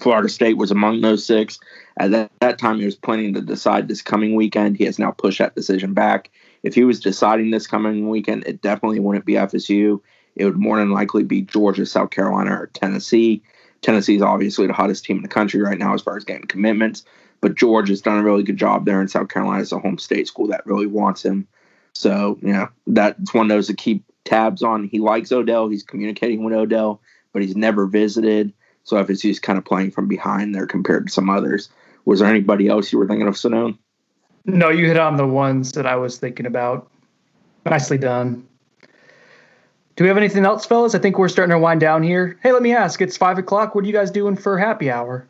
Florida 0.00 0.28
State 0.28 0.56
was 0.56 0.70
among 0.70 1.00
those 1.00 1.24
six. 1.24 1.58
At 1.98 2.12
that, 2.12 2.30
that 2.40 2.58
time, 2.58 2.78
he 2.78 2.84
was 2.84 2.94
planning 2.94 3.34
to 3.34 3.40
decide 3.40 3.88
this 3.88 4.02
coming 4.02 4.36
weekend. 4.36 4.76
He 4.76 4.84
has 4.84 4.98
now 4.98 5.10
pushed 5.10 5.38
that 5.38 5.56
decision 5.56 5.94
back 5.94 6.30
if 6.62 6.74
he 6.74 6.84
was 6.84 7.00
deciding 7.00 7.50
this 7.50 7.66
coming 7.66 8.08
weekend, 8.08 8.44
it 8.46 8.62
definitely 8.62 9.00
wouldn't 9.00 9.24
be 9.24 9.34
FSU. 9.34 10.00
It 10.36 10.44
would 10.44 10.56
more 10.56 10.78
than 10.78 10.90
likely 10.90 11.24
be 11.24 11.42
Georgia, 11.42 11.86
South 11.86 12.10
Carolina, 12.10 12.52
or 12.52 12.66
Tennessee. 12.68 13.42
Tennessee 13.82 14.16
is 14.16 14.22
obviously 14.22 14.66
the 14.66 14.72
hottest 14.72 15.04
team 15.04 15.16
in 15.16 15.22
the 15.22 15.28
country 15.28 15.60
right 15.60 15.78
now 15.78 15.94
as 15.94 16.02
far 16.02 16.16
as 16.16 16.24
getting 16.24 16.46
commitments, 16.46 17.04
but 17.40 17.54
George 17.54 17.88
has 17.88 18.00
done 18.00 18.18
a 18.18 18.22
really 18.22 18.42
good 18.42 18.56
job 18.56 18.84
there, 18.84 19.00
in 19.00 19.08
South 19.08 19.28
Carolina 19.28 19.62
is 19.62 19.72
a 19.72 19.78
home 19.78 19.98
state 19.98 20.26
school 20.26 20.48
that 20.48 20.66
really 20.66 20.86
wants 20.86 21.24
him. 21.24 21.46
So, 21.92 22.38
you 22.42 22.52
know, 22.52 22.68
that's 22.86 23.32
one 23.32 23.46
of 23.46 23.48
those 23.50 23.68
to 23.68 23.74
keep 23.74 24.04
tabs 24.24 24.62
on. 24.62 24.88
He 24.88 24.98
likes 24.98 25.32
Odell. 25.32 25.68
He's 25.68 25.82
communicating 25.82 26.44
with 26.44 26.54
Odell, 26.54 27.00
but 27.32 27.42
he's 27.42 27.56
never 27.56 27.86
visited. 27.86 28.52
So 28.84 29.02
FSU's 29.02 29.38
kind 29.38 29.58
of 29.58 29.64
playing 29.64 29.90
from 29.90 30.08
behind 30.08 30.54
there 30.54 30.66
compared 30.66 31.06
to 31.06 31.12
some 31.12 31.28
others. 31.28 31.68
Was 32.04 32.20
there 32.20 32.28
anybody 32.28 32.68
else 32.68 32.92
you 32.92 32.98
were 32.98 33.06
thinking 33.06 33.28
of, 33.28 33.34
Sonnone? 33.34 33.78
No, 34.46 34.70
you 34.70 34.86
hit 34.86 34.96
on 34.96 35.16
the 35.16 35.26
ones 35.26 35.72
that 35.72 35.84
I 35.86 35.96
was 35.96 36.16
thinking 36.16 36.46
about. 36.46 36.90
Nicely 37.66 37.98
done. 37.98 38.47
Do 39.98 40.04
we 40.04 40.08
have 40.08 40.16
anything 40.16 40.44
else, 40.44 40.64
fellas? 40.64 40.94
I 40.94 41.00
think 41.00 41.18
we're 41.18 41.28
starting 41.28 41.50
to 41.50 41.58
wind 41.58 41.80
down 41.80 42.04
here. 42.04 42.38
Hey, 42.40 42.52
let 42.52 42.62
me 42.62 42.72
ask. 42.72 43.02
It's 43.02 43.16
five 43.16 43.36
o'clock. 43.36 43.74
What 43.74 43.82
are 43.82 43.86
you 43.88 43.92
guys 43.92 44.12
doing 44.12 44.36
for 44.36 44.56
happy 44.56 44.92
hour? 44.92 45.26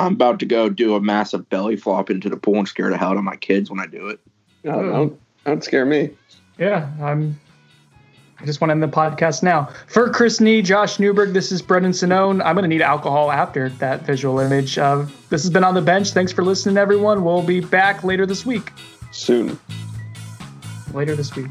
I'm 0.00 0.14
about 0.14 0.40
to 0.40 0.46
go 0.46 0.68
do 0.68 0.96
a 0.96 1.00
massive 1.00 1.48
belly 1.48 1.76
flop 1.76 2.10
into 2.10 2.28
the 2.28 2.36
pool 2.36 2.56
and 2.56 2.66
scare 2.66 2.90
the 2.90 2.98
hell 2.98 3.10
out 3.10 3.16
of 3.16 3.22
my 3.22 3.36
kids 3.36 3.70
when 3.70 3.78
I 3.78 3.86
do 3.86 4.08
it. 4.08 4.18
No, 4.64 4.82
don't, 4.82 5.20
don't 5.44 5.62
scare 5.62 5.86
me. 5.86 6.10
Yeah, 6.58 6.90
I'm 7.00 7.38
I 8.40 8.44
just 8.44 8.60
want 8.60 8.70
to 8.70 8.72
end 8.72 8.82
the 8.82 8.88
podcast 8.88 9.44
now. 9.44 9.68
For 9.86 10.10
Chris 10.10 10.40
Nee, 10.40 10.62
Josh 10.62 10.98
Newberg, 10.98 11.32
this 11.32 11.52
is 11.52 11.62
Brendan 11.62 11.92
Sonnone. 11.92 12.44
I'm 12.44 12.56
going 12.56 12.64
to 12.64 12.68
need 12.68 12.82
alcohol 12.82 13.30
after 13.30 13.68
that 13.68 14.02
visual 14.02 14.40
image. 14.40 14.76
Uh, 14.76 15.06
this 15.30 15.44
has 15.44 15.50
been 15.50 15.62
On 15.62 15.74
the 15.74 15.82
Bench. 15.82 16.10
Thanks 16.10 16.32
for 16.32 16.42
listening, 16.42 16.76
everyone. 16.76 17.22
We'll 17.22 17.44
be 17.44 17.60
back 17.60 18.02
later 18.02 18.26
this 18.26 18.44
week. 18.44 18.72
Soon. 19.12 19.56
Later 20.92 21.14
this 21.14 21.36
week. 21.36 21.50